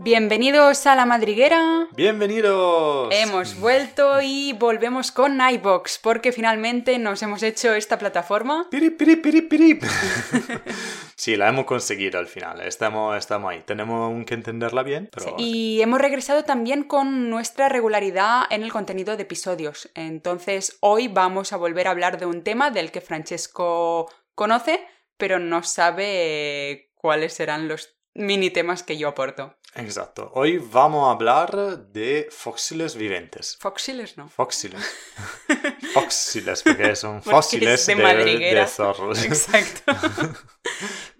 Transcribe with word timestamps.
Bienvenidos 0.00 0.86
a 0.86 0.94
la 0.94 1.06
madriguera. 1.06 1.88
Bienvenidos. 1.96 3.12
Hemos 3.12 3.58
vuelto 3.58 4.22
y 4.22 4.52
volvemos 4.52 5.10
con 5.10 5.40
iBox 5.40 5.98
porque 5.98 6.30
finalmente 6.30 7.00
nos 7.00 7.20
hemos 7.24 7.42
hecho 7.42 7.74
esta 7.74 7.98
plataforma. 7.98 8.68
Pirip, 8.70 8.96
pirip, 8.96 9.24
pirip, 9.24 9.50
pirip. 9.50 9.82
sí, 11.16 11.34
la 11.34 11.48
hemos 11.48 11.64
conseguido 11.64 12.20
al 12.20 12.28
final. 12.28 12.60
Estamos, 12.60 13.18
estamos 13.18 13.50
ahí. 13.50 13.64
Tenemos 13.66 14.24
que 14.24 14.34
entenderla 14.34 14.84
bien. 14.84 15.10
Pero... 15.12 15.34
Y 15.36 15.82
hemos 15.82 16.00
regresado 16.00 16.44
también 16.44 16.84
con 16.84 17.28
nuestra 17.28 17.68
regularidad 17.68 18.42
en 18.50 18.62
el 18.62 18.70
contenido 18.70 19.16
de 19.16 19.24
episodios. 19.24 19.90
Entonces 19.96 20.78
hoy 20.78 21.08
vamos 21.08 21.52
a 21.52 21.56
volver 21.56 21.88
a 21.88 21.90
hablar 21.90 22.20
de 22.20 22.26
un 22.26 22.44
tema 22.44 22.70
del 22.70 22.92
que 22.92 23.00
Francesco 23.00 24.08
conoce, 24.36 24.80
pero 25.16 25.40
no 25.40 25.64
sabe 25.64 26.92
cuáles 26.94 27.32
serán 27.32 27.66
los 27.66 27.98
mini 28.14 28.50
temas 28.50 28.84
que 28.84 28.96
yo 28.96 29.08
aporto. 29.08 29.57
Exacto. 29.74 30.30
Hoy 30.34 30.58
vamos 30.58 31.08
a 31.08 31.12
hablar 31.12 31.78
de 31.92 32.28
fósiles 32.30 32.96
viventes. 32.96 33.56
Fósiles, 33.60 34.16
¿no? 34.16 34.28
Fósiles. 34.28 34.82
fósiles, 35.94 36.62
porque 36.62 36.96
son 36.96 37.20
Porque 37.20 37.30
fósiles 37.30 37.88
es 37.88 37.96
de 37.96 38.14
de, 38.14 38.54
de 38.54 38.66
zorros. 38.66 39.22
Exacto. 39.24 39.92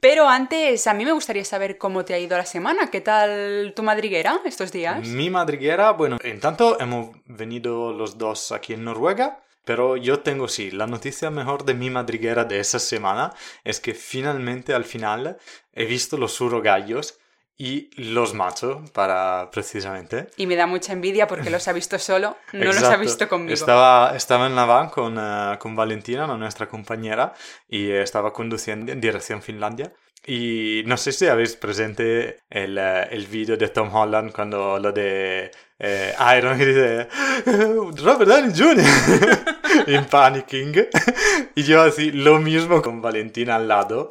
Pero 0.01 0.29
antes, 0.29 0.87
a 0.87 0.95
mí 0.95 1.05
me 1.05 1.13
gustaría 1.13 1.45
saber 1.45 1.77
cómo 1.79 2.05
te 2.05 2.15
ha 2.15 2.19
ido 2.19 2.37
la 2.37 2.47
semana. 2.47 2.91
¿Qué 2.91 3.01
tal 3.01 3.73
tu 3.77 3.83
madriguera 3.83 4.41
estos 4.45 4.73
días? 4.73 5.07
Mi 5.07 5.29
madriguera, 5.31 5.93
bueno, 5.93 6.19
en 6.23 6.41
tanto 6.41 6.81
hemos 6.81 7.17
venido 7.27 7.93
los 7.93 8.17
dos 8.17 8.53
aquí 8.53 8.75
en 8.75 8.85
Noruega, 8.85 9.45
pero 9.65 9.97
yo 9.97 10.21
tengo 10.21 10.49
sí, 10.49 10.71
la 10.71 10.87
noticia 10.87 11.31
mejor 11.31 11.65
de 11.65 11.75
mi 11.75 11.91
madriguera 11.91 12.45
de 12.45 12.61
esa 12.61 12.79
semana 12.79 13.35
es 13.65 13.81
que 13.81 13.93
finalmente 13.93 14.73
al 14.73 14.85
final 14.85 15.37
he 15.75 15.85
visto 15.85 16.17
los 16.17 16.41
urogallos 16.41 17.19
y 17.59 17.91
los 18.01 18.35
machos 18.35 18.89
para 18.91 19.51
precisamente. 19.51 20.29
Y 20.37 20.47
me 20.47 20.55
da 20.55 20.69
mucha 20.69 20.93
envidia 20.93 21.27
porque 21.27 21.51
los 21.51 21.67
ha 21.67 21.73
visto 21.73 21.99
solo, 21.99 22.37
no 22.53 22.65
los 22.65 22.83
ha 22.85 22.97
visto 22.97 23.29
conmigo. 23.29 23.53
Estaba, 23.53 24.17
estaba 24.17 24.47
en 24.47 24.55
la 24.55 24.65
van 24.65 24.89
con, 24.89 25.19
eh, 25.19 25.59
con 25.59 25.75
Valentina, 25.75 26.27
nuestra 26.29 26.69
compañera, 26.69 27.35
y 27.69 27.91
estaba 27.91 28.33
conduciendo 28.33 28.93
en 28.93 29.01
dirección 29.01 29.43
Finlandia. 29.43 29.93
Y 30.25 30.83
no 30.87 30.97
sé 30.97 31.13
si 31.13 31.27
habéis 31.27 31.57
presente 31.57 32.41
el, 32.51 32.79
eh, 32.79 33.09
el 33.11 33.27
vídeo 33.27 33.57
de 33.57 33.69
Tom 33.69 33.93
Holland 33.95 34.33
cuando 34.33 34.79
lo 34.79 34.93
de 34.93 35.51
eh, 35.79 36.15
Iron 36.37 36.61
y 36.61 36.65
dice 36.65 37.09
Robert 37.45 38.31
Downey 38.31 38.53
Jr. 38.57 39.87
en 39.87 40.05
Panicking. 40.05 40.87
Y 41.55 41.63
yo 41.63 41.83
así, 41.83 42.13
lo 42.13 42.39
mismo 42.39 42.83
con 42.83 43.01
Valentina 43.01 43.57
al 43.57 43.69
lado. 43.69 44.09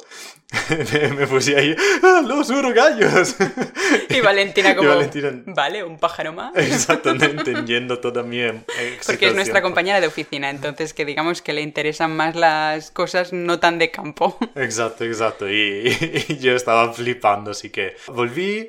me, 1.16 1.26
puse 1.26 1.56
ahí, 1.56 1.76
"Ah, 2.02 2.22
los 2.24 2.48
urogallos. 2.48 3.36
Y 4.08 4.20
Valentina 4.20 4.70
Y 4.72 4.76
como, 4.76 4.88
Valentina- 4.88 5.42
vale, 5.46 5.84
un 5.84 5.98
pájaro 5.98 6.32
más. 6.32 6.56
Exacto, 6.56 7.14
no 7.14 7.24
entendiendo 7.24 7.98
toda 7.98 8.22
mi 8.22 8.40
eh, 8.40 8.64
Porque 9.04 9.28
es 9.28 9.34
nuestra 9.34 9.60
compañera 9.60 10.00
de 10.00 10.06
oficina, 10.06 10.48
entonces 10.48 10.94
que 10.94 11.04
digamos 11.04 11.42
que 11.42 11.52
le 11.52 11.60
interesan 11.60 12.16
más 12.16 12.34
las 12.34 12.90
cosas 12.90 13.32
no 13.32 13.60
tan 13.60 13.78
de 13.78 13.90
campo. 13.90 14.38
Exacto, 14.54 15.04
exacto. 15.04 15.48
Y, 15.50 16.24
y 16.28 16.38
yo 16.38 16.52
estaba 16.54 16.92
flipando, 16.94 17.50
así 17.50 17.68
que 17.68 17.96
volví, 18.06 18.68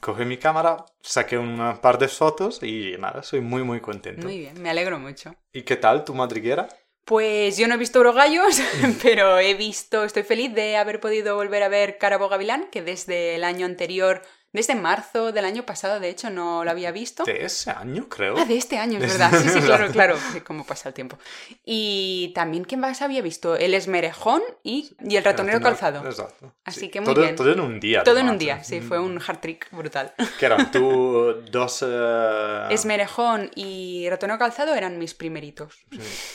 cogí 0.00 0.24
mi 0.24 0.38
cámara, 0.38 0.84
saqué 1.02 1.36
un 1.36 1.78
par 1.82 1.98
de 1.98 2.08
fotos 2.08 2.62
y 2.62 2.96
nada, 2.98 3.22
soy 3.22 3.40
muy, 3.40 3.62
muy 3.62 3.80
contento. 3.80 4.26
Muy 4.26 4.38
bien, 4.38 4.60
me 4.62 4.70
alegro 4.70 4.98
mucho. 4.98 5.34
¿Y 5.52 5.62
qué 5.62 5.76
tal 5.76 6.04
tu 6.04 6.14
madriguera? 6.14 6.68
Pues 7.04 7.56
yo 7.56 7.66
no 7.66 7.74
he 7.74 7.78
visto 7.78 8.00
Urogallos, 8.00 8.60
pero 9.02 9.38
he 9.38 9.54
visto, 9.54 10.04
estoy 10.04 10.22
feliz 10.22 10.54
de 10.54 10.76
haber 10.76 11.00
podido 11.00 11.34
volver 11.36 11.62
a 11.62 11.68
ver 11.68 11.98
Carabo 11.98 12.28
Gavilán, 12.28 12.68
que 12.70 12.82
desde 12.82 13.34
el 13.34 13.44
año 13.44 13.66
anterior, 13.66 14.22
desde 14.52 14.74
marzo 14.74 15.32
del 15.32 15.44
año 15.44 15.64
pasado, 15.64 15.98
de 16.00 16.08
hecho, 16.10 16.30
no 16.30 16.64
lo 16.64 16.70
había 16.70 16.90
visto. 16.92 17.24
De 17.24 17.44
ese 17.44 17.70
año, 17.70 18.08
creo. 18.08 18.36
Ah, 18.38 18.44
de 18.44 18.56
este 18.56 18.78
año, 18.78 18.98
es 18.98 19.18
verdad. 19.18 19.30
Sí, 19.40 19.48
sí, 19.48 19.60
claro, 19.64 19.90
claro. 19.90 20.16
Cómo 20.46 20.64
pasa 20.66 20.88
el 20.90 20.94
tiempo. 20.94 21.18
Y 21.64 22.32
también, 22.34 22.64
¿qué 22.64 22.76
más 22.76 23.02
había 23.02 23.22
visto? 23.22 23.56
El 23.56 23.74
esmerejón 23.74 24.42
y, 24.62 24.94
y 25.00 25.16
el 25.16 25.24
ratonero 25.24 25.60
calzado. 25.60 26.04
Exacto. 26.06 26.52
Así 26.64 26.80
Sí, 26.80 26.88
que 26.90 27.00
muy 27.00 27.14
todo, 27.14 27.22
bien. 27.24 27.36
Todo 27.36 27.52
en 27.52 27.60
un 27.60 27.80
día. 27.80 28.02
Todo 28.04 28.18
en 28.18 28.28
un 28.28 28.38
día, 28.38 28.56
¿eh? 28.58 28.64
sí, 28.64 28.80
fue 28.80 28.98
un 28.98 29.20
hard 29.26 29.38
trick 29.40 29.68
brutal. 29.70 30.12
¿Qué 30.38 30.46
eran? 30.46 30.70
¿Tú 30.70 31.34
dos... 31.50 31.84
eh, 31.86 32.66
Esmerejón 32.70 33.50
y 33.54 34.08
ratonero 34.10 34.38
calzado 34.38 34.74
eran 34.74 34.98
mis 34.98 35.14
primeritos. 35.14 35.74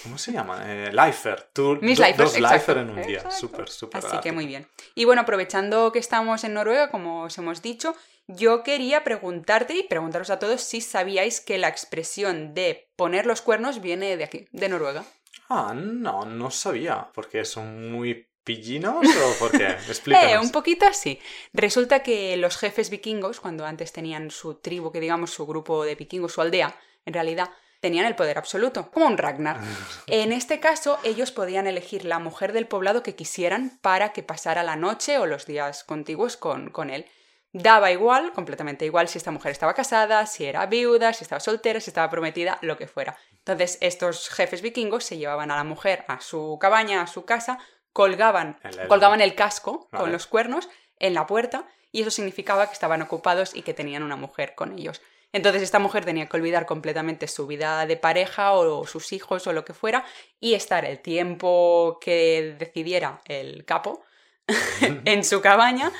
¿Cómo 0.03 0.17
se 0.17 0.31
llaman? 0.31 0.61
Eh, 0.69 0.91
Lifer. 0.91 1.49
Tú, 1.53 1.77
Mis 1.81 1.97
do- 1.97 2.05
lifers, 2.05 2.17
dos 2.17 2.35
exacto. 2.35 2.55
Lifer 2.55 2.77
en 2.77 2.89
un 2.89 3.01
día. 3.01 3.29
Súper, 3.31 3.69
súper. 3.69 4.05
Así 4.05 4.17
que 4.21 4.31
muy 4.31 4.45
bien. 4.47 4.67
Y 4.95 5.05
bueno, 5.05 5.21
aprovechando 5.21 5.91
que 5.91 5.99
estamos 5.99 6.43
en 6.43 6.53
Noruega, 6.53 6.89
como 6.89 7.23
os 7.23 7.37
hemos 7.37 7.61
dicho, 7.61 7.95
yo 8.27 8.63
quería 8.63 9.03
preguntarte 9.03 9.75
y 9.75 9.83
preguntaros 9.83 10.29
a 10.29 10.39
todos 10.39 10.61
si 10.61 10.81
sabíais 10.81 11.39
que 11.39 11.57
la 11.57 11.69
expresión 11.69 12.53
de 12.53 12.89
poner 12.95 13.25
los 13.25 13.41
cuernos 13.41 13.81
viene 13.81 14.17
de 14.17 14.25
aquí, 14.25 14.47
de 14.51 14.69
Noruega. 14.69 15.05
Ah, 15.49 15.73
no, 15.73 16.25
no 16.25 16.51
sabía. 16.51 17.09
¿Porque 17.13 17.45
son 17.45 17.89
muy 17.91 18.27
pillinos 18.43 19.05
o 19.05 19.39
por 19.39 19.51
qué? 19.51 19.67
Explícanos. 19.87 20.31
Eh, 20.31 20.37
un 20.39 20.51
poquito 20.51 20.85
así. 20.85 21.19
Resulta 21.53 22.03
que 22.03 22.35
los 22.37 22.57
jefes 22.57 22.89
vikingos, 22.89 23.39
cuando 23.39 23.65
antes 23.65 23.93
tenían 23.93 24.29
su 24.29 24.55
tribu, 24.55 24.91
que 24.91 24.99
digamos 24.99 25.31
su 25.31 25.45
grupo 25.45 25.85
de 25.85 25.95
vikingos, 25.95 26.33
su 26.33 26.41
aldea, 26.41 26.75
en 27.05 27.13
realidad 27.13 27.49
tenían 27.79 28.05
el 28.05 28.15
poder 28.15 28.37
absoluto, 28.37 28.91
como 28.91 29.07
un 29.07 29.17
Ragnar. 29.17 29.61
En 30.07 30.33
este 30.33 30.59
caso, 30.59 30.99
ellos 31.03 31.31
podían 31.31 31.67
elegir 31.67 32.03
la 32.03 32.19
mujer 32.19 32.51
del 32.51 32.67
poblado 32.67 33.03
que 33.03 33.15
quisieran 33.15 33.79
para 33.81 34.11
que 34.11 34.23
pasara 34.23 34.63
la 34.63 34.75
noche 34.75 35.17
o 35.17 35.25
los 35.25 35.45
días 35.45 35.85
contiguos 35.85 36.35
con, 36.35 36.71
con 36.71 36.89
él. 36.89 37.05
Daba 37.53 37.91
igual, 37.91 38.33
completamente 38.33 38.85
igual, 38.85 39.07
si 39.07 39.17
esta 39.17 39.31
mujer 39.31 39.51
estaba 39.51 39.73
casada, 39.73 40.25
si 40.25 40.45
era 40.45 40.65
viuda, 40.65 41.13
si 41.13 41.23
estaba 41.23 41.39
soltera, 41.39 41.79
si 41.79 41.89
estaba 41.89 42.09
prometida, 42.09 42.57
lo 42.61 42.77
que 42.77 42.87
fuera. 42.87 43.17
Entonces, 43.39 43.77
estos 43.81 44.29
jefes 44.29 44.61
vikingos 44.61 45.05
se 45.05 45.17
llevaban 45.17 45.49
a 45.51 45.55
la 45.55 45.63
mujer 45.63 46.03
a 46.07 46.19
su 46.21 46.57
cabaña, 46.59 47.01
a 47.01 47.07
su 47.07 47.25
casa, 47.25 47.57
colgaban, 47.93 48.59
El- 48.83 48.87
colgaban 48.89 49.21
el 49.21 49.33
casco 49.35 49.87
con 49.91 50.11
los 50.11 50.27
cuernos 50.27 50.69
en 50.99 51.13
la 51.13 51.25
puerta 51.25 51.65
y 51.91 52.01
eso 52.01 52.11
significaba 52.11 52.67
que 52.67 52.73
estaban 52.73 53.01
ocupados 53.01 53.55
y 53.55 53.61
que 53.63 53.73
tenían 53.73 54.03
una 54.03 54.17
mujer 54.17 54.53
con 54.53 54.77
ellos. 54.77 55.01
Entonces 55.33 55.61
esta 55.61 55.79
mujer 55.79 56.05
tenía 56.05 56.27
que 56.27 56.37
olvidar 56.37 56.65
completamente 56.65 57.27
su 57.27 57.47
vida 57.47 57.85
de 57.85 57.97
pareja 57.97 58.53
o 58.53 58.85
sus 58.85 59.11
hijos 59.13 59.47
o 59.47 59.53
lo 59.53 59.65
que 59.65 59.73
fuera 59.73 60.05
y 60.39 60.53
estar 60.53 60.85
el 60.85 60.99
tiempo 60.99 61.97
que 62.01 62.55
decidiera 62.59 63.21
el 63.25 63.65
capo 63.65 64.03
en 64.81 65.23
su 65.23 65.41
cabaña 65.41 65.91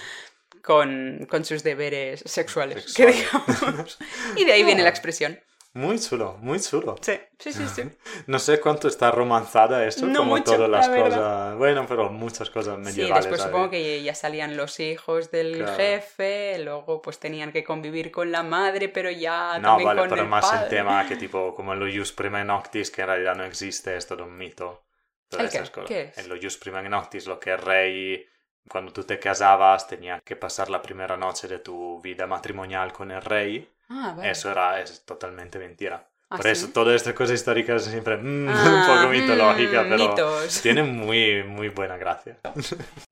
con, 0.67 1.25
con 1.29 1.45
sus 1.45 1.63
deberes 1.63 2.21
sexuales, 2.25 2.93
que 2.93 3.05
digamos. 3.07 3.97
Y 4.35 4.43
de 4.43 4.51
ahí 4.51 4.63
viene 4.63 4.83
la 4.83 4.89
expresión. 4.89 5.39
Muy 5.73 5.99
chulo, 5.99 6.37
muy 6.41 6.59
chulo. 6.59 6.95
Sí, 7.01 7.13
sí, 7.39 7.53
sí, 7.53 7.67
sí. 7.67 7.83
No 8.27 8.39
sé 8.39 8.59
cuánto 8.59 8.87
está 8.87 9.11
romanzada 9.11 9.85
eso, 9.85 10.07
No 10.07 10.19
como 10.19 10.31
mucho, 10.37 10.55
todas 10.55 10.69
las 10.69 10.87
la 10.89 10.97
cosas. 11.03 11.55
Bueno, 11.57 11.85
pero 11.87 12.09
muchas 12.09 12.49
cosas 12.49 12.77
Sí, 12.77 12.81
medievales. 12.83 13.25
después 13.25 13.41
¿sabes? 13.41 13.51
supongo 13.53 13.69
que 13.71 14.01
ya 14.01 14.15
salían 14.15 14.57
los 14.57 14.79
hijos 14.79 15.29
del 15.29 15.57
Claro. 15.57 15.75
jefe, 15.77 16.57
luego 16.59 17.01
pues 17.01 17.19
tenían 17.19 17.51
que 17.51 17.63
convivir 17.63 18.09
con 18.11 18.31
la 18.31 18.41
madre, 18.43 18.89
pero 18.89 19.11
ya 19.11 19.59
No, 19.59 19.69
también 19.69 19.87
vale, 19.87 19.99
con 20.01 20.09
pero 20.09 20.21
el 20.23 20.27
más 20.29 20.45
el 20.51 20.57
padre. 20.59 20.69
tema 20.69 21.07
que 21.07 21.15
tipo, 21.15 21.53
como 21.53 21.73
en 21.73 21.79
lo 21.79 21.85
Jus 21.95 22.11
Prima 22.11 22.43
Noctis, 22.43 22.89
que 22.89 23.01
en 23.01 23.07
realidad 23.07 23.35
no 23.35 23.43
existe, 23.45 23.95
es 23.95 24.07
todo 24.07 24.23
un 24.25 24.35
mito. 24.35 24.83
Todas 25.29 25.45
¿El 25.45 25.51
qué? 25.51 25.69
cosas. 25.71 25.85
¿Qué 25.87 26.01
es? 26.01 26.17
En 26.17 26.29
lo 26.29 26.35
Jus 26.41 26.57
Prima 26.57 26.81
Noctis, 26.81 27.27
lo 27.27 27.39
que 27.39 27.51
el 27.51 27.59
rey, 27.59 28.25
cuando 28.69 28.91
tú 28.93 29.03
te 29.03 29.19
casabas, 29.19 29.87
tenía 29.87 30.19
que 30.23 30.35
pasar 30.35 30.69
la 30.69 30.81
primera 30.81 31.17
noche 31.17 31.47
de 31.47 31.59
tu 31.59 31.99
vida 32.01 32.27
matrimonial 32.27 32.91
con 32.93 33.11
el 33.11 33.21
rey. 33.21 33.69
Ah, 33.89 34.13
vale. 34.15 34.31
Eso 34.31 34.51
era 34.51 34.81
es 34.81 35.03
totalmente 35.05 35.57
mentira. 35.59 36.07
¿Ah, 36.29 36.35
Por 36.35 36.43
sí? 36.45 36.51
eso 36.51 36.67
todas 36.73 36.93
estas 36.95 37.13
cosas 37.13 37.35
históricas 37.35 37.85
siempre 37.85 38.17
mm, 38.17 38.49
Ah, 38.51 38.85
un 38.85 38.95
poco 38.97 39.09
mitológicas, 39.13 39.85
mm, 39.85 39.89
pero 39.89 40.09
mitos. 40.09 40.59
tienen 40.61 40.93
muy, 40.93 41.41
muy 41.43 41.69
buena 41.69 41.95
gracia. 41.95 42.37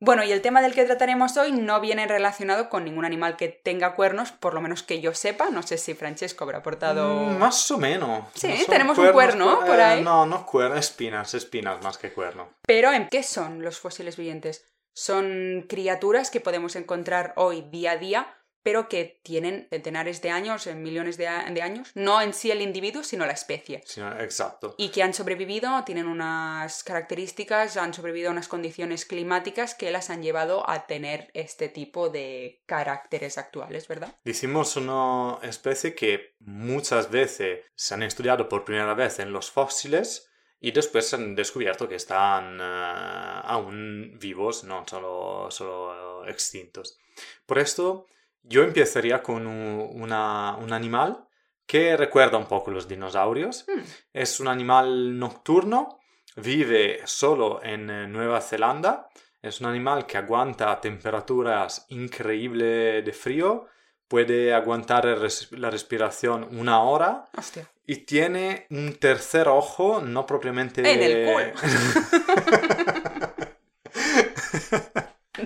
Bueno, 0.02 0.25
y 0.25 0.34
el 0.34 0.42
tema 0.42 0.62
del 0.62 0.74
que 0.74 0.84
trataremos 0.84 1.38
hoy 1.38 1.54
no 1.54 1.80
viene 1.80 2.07
relacionado 2.07 2.68
con 2.68 2.84
ningún 2.84 3.06
animal 3.06 3.38
que 3.38 3.48
tenga 3.48 3.94
cuernos, 3.94 4.34
por 4.34 4.54
lo 4.54 4.60
menos 4.60 4.84
que 4.84 5.00
yo 5.00 5.13
sepa. 5.13 5.50
No 5.50 5.63
sé 5.63 5.78
si 5.78 5.94
Francesco 5.94 6.44
habrá 6.44 6.57
aportado... 6.57 7.07
Mm, 7.16 7.38
Más 7.38 7.72
o 7.72 7.78
menos. 7.78 8.25
Sí, 8.34 8.50
No 8.50 8.66
tenemos 8.66 8.98
un 8.98 9.10
cuerno 9.13 9.62
cuer- 9.62 9.66
por 9.66 9.80
eh, 9.80 9.84
ahí. 9.84 10.04
no, 10.04 10.25
no 10.25 10.46
cuerno, 10.46 10.75
espinas, 10.75 11.34
espinas 11.36 11.81
más 11.81 11.98
que 11.98 12.12
cuerno. 12.12 12.50
Pero 12.68 12.92
¿en 12.92 13.07
qué 13.07 13.24
son 13.24 13.63
los 13.63 13.80
fósiles 13.80 14.18
vivientes? 14.18 14.66
Son 14.97 15.65
criaturas 15.68 16.31
que 16.31 16.39
podemos 16.39 16.77
encontrar 16.77 17.33
hoy 17.36 17.63
día 17.69 17.92
a 17.92 17.97
día, 17.97 18.33
pero 18.63 18.88
que 18.88 19.19
tienen 19.24 19.68
centenares 19.69 20.21
de 20.21 20.30
años, 20.30 20.68
en 20.68 20.81
millones 20.81 21.18
de, 21.18 21.27
años, 21.27 21.92
no 21.95 22.21
en 22.21 22.33
sí 22.33 22.50
el 22.50 22.62
individuo, 22.62 23.03
sino 23.03 23.25
la 23.25 23.33
especie. 23.33 23.83
Sí, 23.86 24.00
exacto. 24.21 24.74
Y 24.77 24.89
que 24.89 25.03
han 25.03 25.13
sobrevivido, 25.13 25.83
tienen 25.83 26.07
unas 26.07 26.83
características, 26.86 27.75
han 27.75 27.94
sobrevivido 27.94 28.30
a 28.30 28.31
unas 28.31 28.47
condiciones 28.47 29.06
climáticas 29.06 29.75
que 29.75 29.92
las 29.92 30.09
han 30.09 30.24
llevado 30.24 30.68
a 30.68 30.88
tener 30.88 31.30
este 31.33 31.68
tipo 31.68 32.07
de 32.09 32.63
caracteres 32.65 33.38
actuales, 33.38 33.89
¿verdad? 33.89 34.15
Decimos 34.24 34.77
una 34.77 35.39
especie 35.44 35.94
que 35.94 36.36
muchas 36.39 37.12
veces 37.12 37.65
se 37.75 37.94
han 37.94 38.01
estudiado 38.01 38.47
por 38.47 38.63
primera 38.63 38.94
vez 38.94 39.19
en 39.19 39.33
los 39.33 39.51
fósiles 39.51 40.31
y 40.68 40.72
después 40.72 41.14
han 41.14 41.36
descubierto 41.36 41.88
que 41.88 41.96
están 41.96 42.58
eh, 42.62 43.42
aún 43.44 44.18
vivos, 44.20 44.64
no 44.64 44.84
solo, 44.88 45.50
solo 45.52 46.26
extintos. 46.28 46.98
Por 47.46 47.58
esto 47.60 48.06
Yo 48.48 48.62
empezaría 48.64 49.24
con 49.24 49.48
un, 49.48 50.02
una- 50.04 50.56
un 50.58 50.72
animal 50.72 51.28
que 51.66 51.98
recuerda 51.98 52.38
un 52.38 52.46
poco 52.46 52.70
los 52.72 52.88
dinosaurios. 52.88 53.66
Hmm. 53.68 53.82
Es 54.14 54.40
un 54.40 54.48
animal 54.48 55.18
nocturno, 55.18 56.00
vive 56.36 57.02
solo 57.06 57.62
en 57.64 57.90
eh, 57.90 58.08
Nueva 58.08 58.40
Zelanda. 58.42 59.08
Es 59.42 59.62
un 59.62 59.68
animal 59.68 60.06
que 60.06 60.18
aguanta 60.20 60.80
temperaturas 60.80 61.86
increíbles 61.90 63.04
de 63.06 63.14
frío, 63.14 63.66
puede 64.07 64.54
aguantar 64.54 65.06
res- 65.06 65.52
la 65.52 65.69
respiración 65.69 66.48
una 66.57 66.81
hora 66.81 67.25
Hostia. 67.38 67.69
y 67.86 67.98
tiene 68.06 68.68
un 68.69 68.96
tercer 69.00 69.48
ojo, 69.48 70.02
no 70.02 70.25
propiamente... 70.25 70.81
En 70.81 71.02
el 71.02 71.34
culo. 71.34 71.46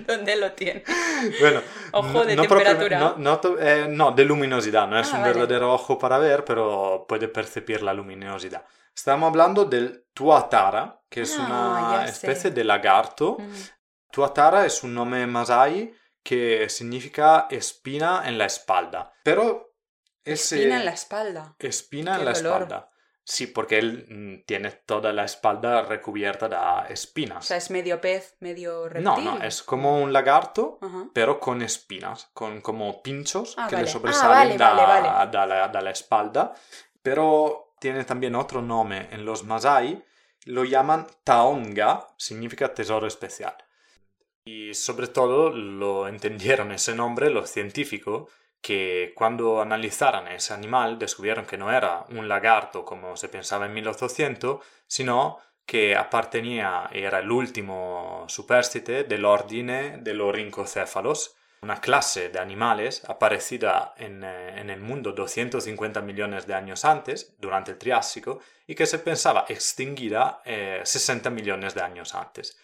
¿Dónde 0.06 0.36
lo 0.36 0.52
tiene? 0.52 0.84
Bueno, 1.40 1.60
Ojo 1.92 2.24
de 2.24 2.36
propia- 2.36 2.48
temperatura. 2.76 2.98
no, 3.00 3.14
no 3.18 3.40
eh, 3.58 3.86
no, 3.88 4.12
de 4.12 4.24
luminosidad, 4.24 4.86
no 4.86 4.98
es 4.98 5.08
Ah, 5.12 5.16
un 5.16 5.22
vale. 5.22 5.32
verdadero 5.34 5.72
ojo 5.74 5.98
para 5.98 6.18
ver, 6.18 6.44
pero 6.44 7.04
puede 7.08 7.26
percibir 7.28 7.82
la 7.82 7.92
luminosidad. 7.92 8.64
Estamos 8.94 9.28
hablando 9.28 9.64
del 9.64 10.04
tuatara, 10.14 11.00
que 11.08 11.22
es 11.22 11.36
Ah, 11.38 11.44
una 11.90 12.06
ya 12.06 12.12
sé. 12.12 12.26
especie 12.26 12.50
de 12.52 12.62
lagarto. 12.64 13.36
Mm. 13.40 13.52
Tuatara 14.12 14.64
es 14.66 14.82
un 14.84 14.94
nombre 14.94 15.26
masai 15.26 15.92
que 16.22 16.68
significa 16.68 17.46
espina 17.50 18.22
en 18.26 18.38
la 18.38 18.46
espalda. 18.46 19.12
Pero 19.24 19.74
ese... 20.24 20.56
Espina 20.56 20.76
en 20.78 20.84
la 20.84 20.92
espalda. 20.92 21.56
espina 21.58 22.12
Qué 22.14 22.18
en 22.20 22.24
la 22.26 22.32
dolor. 22.32 22.62
espalda. 22.62 22.86
Sí, 23.22 23.46
porque 23.46 23.78
él 23.78 24.06
mm, 24.08 24.44
tiene 24.46 24.70
toda 24.72 25.12
la 25.12 25.24
espalda 25.24 25.82
recubierta 25.82 26.48
de 26.48 26.92
espinas. 26.92 27.38
O 27.44 27.46
sea, 27.46 27.58
es 27.58 27.70
medio 27.70 28.00
pez, 28.00 28.36
medio 28.40 28.88
reptil. 28.88 29.04
no, 29.04 29.18
no, 29.20 29.42
es 29.44 29.62
como 29.62 30.00
un 30.02 30.12
lagarto, 30.12 30.78
Ajá. 30.82 31.08
pero 31.14 31.38
con 31.38 31.62
espinas, 31.62 32.28
con 32.32 32.60
como 32.60 33.02
pinchos 33.02 33.54
Ah, 33.56 33.68
que 33.68 33.76
vale. 33.76 33.84
le 33.84 33.90
Ah, 33.90 33.92
sobresalen 33.92 34.36
vale, 34.36 34.56
da- 34.58 34.72
vale, 34.74 35.08
vale. 35.08 35.30
da 35.30 35.46
la, 35.46 35.68
da 35.68 35.80
la 35.80 35.90
espalda. 35.90 36.52
Pero 37.02 37.74
tiene 37.78 38.04
también 38.04 38.34
otro 38.34 38.62
nombre 38.62 39.08
en 39.12 39.24
los 39.24 39.44
Masai, 39.44 40.04
lo 40.46 40.64
llaman 40.64 41.06
Taonga, 41.24 42.08
significa 42.16 42.74
tesoro 42.74 43.06
especial. 43.06 43.54
Y 44.50 44.74
sobre 44.74 45.06
todo 45.06 45.50
lo 45.50 46.08
entendieron 46.08 46.72
ese 46.72 46.92
nombre 46.92 47.30
los 47.30 47.50
científicos 47.50 48.28
que 48.60 49.12
cuando 49.14 49.60
analizaron 49.60 50.26
ese 50.26 50.52
animal 50.52 50.98
descubrieron 50.98 51.46
que 51.46 51.56
no 51.56 51.70
era 51.70 52.04
un 52.08 52.28
lagarto 52.28 52.84
como 52.84 53.16
se 53.16 53.28
pensaba 53.28 53.66
en 53.66 53.74
1800, 53.74 54.58
sino 54.88 55.38
que 55.64 55.94
appartenía, 55.94 56.90
era 56.92 57.20
el 57.20 57.30
último 57.30 58.24
superstite 58.26 59.04
dell'ordine 59.04 59.98
de 59.98 60.14
los 60.14 60.34
rincocéfalos, 60.34 61.36
una 61.62 61.80
clase 61.80 62.30
de 62.30 62.40
animales 62.40 63.04
aparecida 63.06 63.94
en, 63.98 64.24
eh, 64.24 64.60
en 64.60 64.68
el 64.68 64.80
mundo 64.80 65.12
250 65.12 66.00
millones 66.00 66.46
de 66.48 66.54
años 66.54 66.84
antes, 66.84 67.36
durante 67.38 67.70
el 67.70 67.78
Triásico, 67.78 68.40
y 68.66 68.74
que 68.74 68.86
se 68.86 68.98
pensaba 68.98 69.44
extinguida 69.48 70.42
eh, 70.44 70.80
60 70.82 71.30
millones 71.30 71.74
de 71.74 71.82
años 71.82 72.14
antes. 72.16 72.58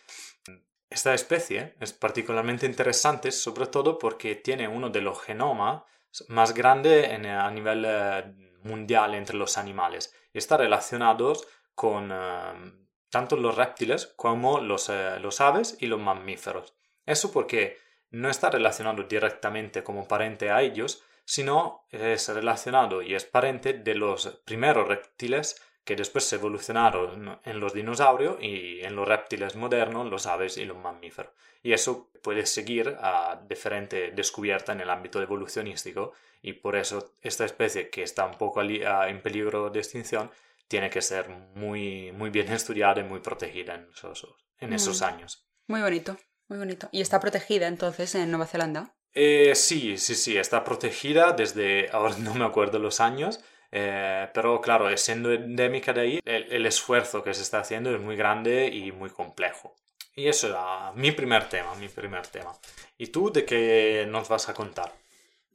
Esta 0.88 1.14
especie 1.14 1.74
es 1.80 1.92
particularmente 1.92 2.66
interesante 2.66 3.32
sobre 3.32 3.66
todo 3.66 3.98
porque 3.98 4.36
tiene 4.36 4.68
uno 4.68 4.88
de 4.90 5.00
los 5.00 5.20
genomas 5.20 5.82
más 6.28 6.54
grandes 6.54 7.08
en- 7.10 7.26
a 7.26 7.50
nivel 7.50 7.84
eh, 7.86 8.24
mundial 8.62 9.14
entre 9.14 9.36
los 9.36 9.58
animales 9.58 10.14
está 10.32 10.56
relacionado 10.56 11.34
con 11.74 12.10
eh, 12.12 12.72
tanto 13.10 13.36
los 13.36 13.54
reptiles 13.56 14.06
como 14.16 14.60
los, 14.60 14.88
eh, 14.88 15.18
los 15.20 15.40
aves 15.40 15.76
y 15.80 15.86
los 15.86 16.00
mamíferos. 16.00 16.74
Eso 17.04 17.32
porque 17.32 17.78
no 18.10 18.28
está 18.28 18.50
relacionado 18.50 19.02
directamente 19.04 19.82
como 19.82 20.06
parente 20.06 20.50
a 20.50 20.62
ellos, 20.62 21.02
sino 21.24 21.86
es 21.90 22.28
relacionado 22.28 23.02
y 23.02 23.14
es 23.14 23.24
parente 23.24 23.72
de 23.74 23.94
los 23.94 24.26
primeros 24.44 24.86
reptiles 24.88 25.60
que 25.86 25.96
después 25.96 26.24
se 26.24 26.36
evolucionaron 26.36 27.38
en 27.44 27.60
los 27.60 27.72
dinosaurios 27.72 28.36
y 28.42 28.80
en 28.82 28.94
los 28.96 29.08
reptiles 29.08 29.56
modernos, 29.56 30.10
los 30.10 30.26
aves 30.26 30.58
y 30.58 30.64
los 30.66 30.76
mamíferos. 30.76 31.32
Y 31.62 31.72
eso 31.72 32.10
puede 32.22 32.44
seguir 32.44 32.96
a 33.00 33.40
diferente 33.48 34.10
descubierta 34.10 34.72
en 34.72 34.80
el 34.82 34.90
ámbito 34.90 35.22
evolucionístico 35.22 36.12
y 36.42 36.52
por 36.54 36.76
eso 36.76 37.14
esta 37.22 37.44
especie 37.44 37.88
que 37.88 38.02
está 38.02 38.26
un 38.26 38.36
poco 38.36 38.60
ali- 38.60 38.84
a- 38.84 39.08
en 39.08 39.22
peligro 39.22 39.70
de 39.70 39.78
extinción 39.80 40.30
tiene 40.68 40.90
que 40.90 41.00
ser 41.02 41.28
muy, 41.54 42.12
muy 42.12 42.30
bien 42.30 42.48
estudiada 42.52 43.00
y 43.00 43.04
muy 43.04 43.20
protegida 43.20 43.74
en 43.76 43.88
esos, 43.94 44.26
en 44.58 44.72
esos 44.72 45.00
Mm. 45.00 45.04
años. 45.04 45.46
Muy 45.68 45.80
bonito, 45.80 46.16
muy 46.48 46.58
bonito. 46.58 46.88
Y 46.92 47.00
está 47.00 47.20
protegida 47.20 47.68
entonces 47.68 48.14
en 48.16 48.30
Nueva 48.30 48.46
Zelanda. 48.46 48.92
Eh, 49.14 49.54
sí, 49.54 49.96
sí, 49.98 50.14
sí, 50.14 50.36
está 50.36 50.62
protegida 50.62 51.32
desde, 51.32 51.88
ahora 51.92 52.14
no 52.18 52.34
me 52.34 52.44
acuerdo 52.44 52.78
los 52.78 53.00
años, 53.00 53.40
eh, 53.72 54.28
pero 54.32 54.60
claro, 54.60 54.94
siendo 54.96 55.32
endémica 55.32 55.92
de 55.92 56.00
ahí, 56.00 56.20
el, 56.24 56.52
el 56.52 56.66
esfuerzo 56.66 57.22
que 57.22 57.34
se 57.34 57.42
está 57.42 57.60
haciendo 57.60 57.94
es 57.94 58.00
muy 58.00 58.16
grande 58.16 58.68
y 58.68 58.92
muy 58.92 59.10
complejo. 59.10 59.74
Y 60.14 60.28
eso 60.28 60.48
era 60.48 60.92
mi 60.94 61.12
primer 61.12 61.48
tema, 61.48 61.74
mi 61.74 61.88
primer 61.88 62.26
tema. 62.26 62.52
¿Y 62.96 63.08
tú 63.08 63.30
de 63.30 63.44
qué 63.44 64.06
nos 64.08 64.28
vas 64.28 64.48
a 64.48 64.54
contar? 64.54 64.92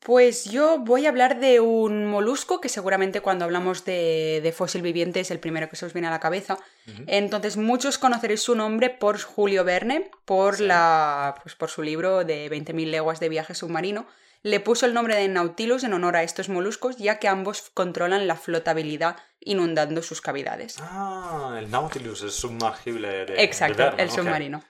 Pues 0.03 0.45
yo 0.45 0.79
voy 0.79 1.05
a 1.05 1.09
hablar 1.09 1.39
de 1.39 1.59
un 1.59 2.07
molusco 2.07 2.59
que 2.59 2.69
seguramente 2.69 3.21
cuando 3.21 3.45
hablamos 3.45 3.85
de, 3.85 4.39
de 4.41 4.51
fósil 4.51 4.81
viviente 4.81 5.19
es 5.19 5.29
el 5.29 5.39
primero 5.39 5.69
que 5.69 5.75
se 5.75 5.85
os 5.85 5.93
viene 5.93 6.07
a 6.07 6.11
la 6.11 6.19
cabeza. 6.19 6.57
Ujú. 6.87 7.03
Entonces 7.05 7.55
muchos 7.55 7.99
conoceréis 7.99 8.41
su 8.41 8.55
nombre 8.55 8.89
por 8.89 9.21
Julio 9.21 9.63
Verne, 9.63 10.09
por, 10.25 10.55
Sí. 10.57 10.63
la, 10.65 11.35
pues 11.43 11.53
por 11.53 11.69
su 11.69 11.83
libro 11.83 12.23
de 12.23 12.49
20.000 12.49 12.89
leguas 12.89 13.19
de 13.19 13.29
viaje 13.29 13.53
submarino. 13.53 14.07
Le 14.43 14.59
puso 14.59 14.85
el 14.85 14.93
nombre 14.93 15.15
de 15.15 15.27
Nautilus 15.27 15.83
en 15.83 15.93
honor 15.93 16.15
a 16.15 16.23
estos 16.23 16.49
moluscos, 16.49 16.97
ya 16.97 17.19
que 17.19 17.27
ambos 17.27 17.69
controlan 17.73 18.27
la 18.27 18.35
flotabilidad 18.35 19.17
inundando 19.39 20.01
sus 20.01 20.21
cavidades. 20.21 20.77
Ah, 20.79 21.55
el 21.59 21.69
Nautilus 21.69 22.23
es 22.23 22.33
sumergible 22.33 23.07
de, 23.07 23.25
de 23.25 23.43
Exacto, 23.43 23.95
el 23.97 24.09
submarino. 24.09 24.63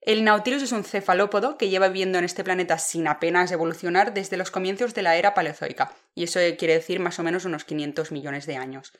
El 0.00 0.22
Nautilus 0.22 0.62
es 0.62 0.72
un 0.72 0.84
cefalópodo 0.84 1.56
que 1.56 1.70
lleva 1.70 1.88
viviendo 1.88 2.18
en 2.18 2.24
este 2.24 2.44
planeta 2.44 2.78
sin 2.78 3.08
apenas 3.08 3.50
evolucionar 3.52 4.12
desde 4.12 4.36
los 4.36 4.50
comienzos 4.50 4.92
de 4.92 5.02
la 5.02 5.16
era 5.16 5.32
paleozoica, 5.32 5.92
y 6.14 6.24
eso 6.24 6.40
quiere 6.58 6.74
decir 6.74 7.00
más 7.00 7.18
o 7.18 7.22
menos 7.22 7.46
unos 7.46 7.64
500 7.64 8.12
millones 8.12 8.44
de 8.44 8.56
años. 8.56 8.92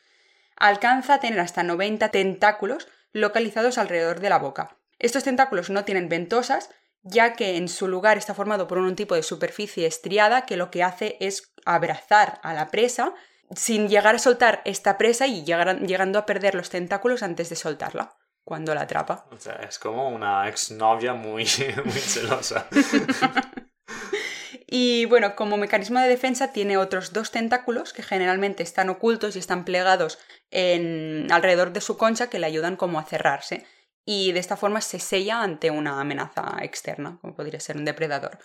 Alcanza 0.56 1.14
a 1.14 1.20
tener 1.20 1.40
hasta 1.40 1.62
90 1.62 2.08
tentáculos 2.10 2.88
localizados 3.12 3.76
alrededor 3.76 4.20
de 4.20 4.30
la 4.30 4.38
boca. 4.38 4.76
Estos 4.98 5.24
tentáculos 5.24 5.68
no 5.68 5.84
tienen 5.84 6.08
ventosas, 6.08 6.70
ya 7.04 7.34
que 7.34 7.56
en 7.56 7.68
su 7.68 7.86
lugar 7.86 8.18
está 8.18 8.34
formado 8.34 8.66
por 8.66 8.78
un 8.78 8.96
tipo 8.96 9.14
de 9.14 9.22
superficie 9.22 9.86
estriada 9.86 10.46
que 10.46 10.56
lo 10.56 10.70
que 10.70 10.82
hace 10.82 11.16
es 11.20 11.52
abrazar 11.64 12.40
a 12.42 12.52
la 12.54 12.68
presa 12.68 13.14
sin 13.54 13.88
llegar 13.88 14.16
a 14.16 14.18
soltar 14.18 14.62
esta 14.64 14.98
presa 14.98 15.26
y 15.26 15.44
llegar- 15.44 15.80
llegando 15.86 16.18
a 16.18 16.26
perder 16.26 16.54
los 16.54 16.70
tentáculos 16.70 17.22
antes 17.22 17.50
de 17.50 17.56
soltarla, 17.56 18.16
cuando 18.42 18.74
la 18.74 18.82
atrapa. 18.82 19.26
O 19.30 19.38
sea, 19.38 19.54
es 19.68 19.78
como 19.78 20.08
una 20.08 20.48
exnovia 20.48 21.14
muy, 21.14 21.44
muy 21.84 21.92
celosa. 22.00 22.66
Y 24.66 25.04
bueno, 25.04 25.36
como 25.36 25.56
mecanismo 25.56 26.00
de 26.00 26.08
defensa 26.08 26.52
tiene 26.52 26.76
otros 26.78 27.12
dos 27.12 27.30
tentáculos 27.30 27.92
que 27.92 28.02
generalmente 28.02 28.62
están 28.62 28.88
ocultos 28.88 29.36
y 29.36 29.38
están 29.38 29.64
plegados 29.64 30.18
en... 30.50 31.28
alrededor 31.30 31.72
de 31.72 31.80
su 31.80 31.96
concha 31.96 32.28
que 32.28 32.38
le 32.40 32.46
ayudan 32.46 32.76
como 32.76 32.98
a 32.98 33.04
cerrarse. 33.04 33.66
Y 34.04 34.32
de 34.32 34.40
esta 34.40 34.56
forma 34.56 34.80
se 34.80 34.98
sella 34.98 35.42
ante 35.42 35.70
una 35.70 36.00
amenaza 36.00 36.56
externa, 36.62 37.18
como 37.20 37.34
podría 37.34 37.60
ser 37.60 37.76
un 37.76 37.84
depredador. 37.84 38.38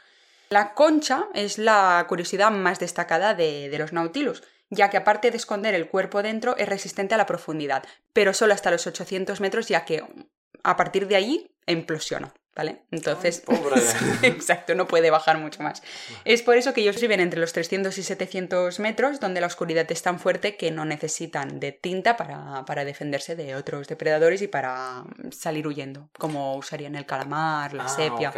La 0.49 0.73
concha 0.73 1.27
es 1.33 1.57
la 1.57 2.05
curiosidad 2.07 2.51
más 2.51 2.79
destacada 2.79 3.33
de, 3.33 3.69
de 3.69 3.77
los 3.77 3.93
Nautilus, 3.93 4.43
ya 4.69 4.89
que 4.89 4.97
aparte 4.97 5.31
de 5.31 5.37
esconder 5.37 5.75
el 5.75 5.89
cuerpo 5.89 6.23
dentro 6.23 6.55
es 6.57 6.69
resistente 6.69 7.13
a 7.15 7.17
la 7.17 7.25
profundidad, 7.25 7.83
pero 8.13 8.33
solo 8.33 8.53
hasta 8.53 8.71
los 8.71 8.87
800 8.87 9.41
metros, 9.41 9.67
ya 9.67 9.85
que 9.85 10.03
a 10.63 10.75
partir 10.75 11.07
de 11.07 11.15
allí 11.15 11.51
implosiona, 11.67 12.33
¿vale? 12.59 12.81
Entonces, 12.91 13.41
Ay, 13.47 13.57
pobre. 13.61 13.81
exacto, 14.27 14.75
no 14.75 14.85
puede 14.85 15.09
bajar 15.11 15.37
mucho 15.37 15.63
más. 15.63 15.81
Es 16.25 16.41
por 16.41 16.57
eso 16.57 16.73
que 16.73 16.81
ellos 16.81 16.99
viven 16.99 17.21
entre 17.21 17.39
los 17.39 17.53
300 17.53 17.97
y 17.97 18.03
700 18.03 18.79
metros, 18.81 19.21
donde 19.21 19.39
la 19.39 19.47
oscuridad 19.47 19.89
es 19.89 20.01
tan 20.01 20.19
fuerte 20.19 20.57
que 20.57 20.69
no 20.71 20.83
necesitan 20.83 21.61
de 21.61 21.71
tinta 21.71 22.17
para, 22.17 22.65
para 22.65 22.83
defenderse 22.83 23.37
de 23.37 23.55
otros 23.55 23.87
depredadores 23.87 24.41
y 24.41 24.47
para 24.49 25.05
salir 25.31 25.65
huyendo, 25.67 26.09
como 26.17 26.57
usarían 26.57 26.95
el 26.95 27.05
calamar, 27.05 27.73
la 27.73 27.85
Ah, 27.85 27.87
sepia. 27.87 28.33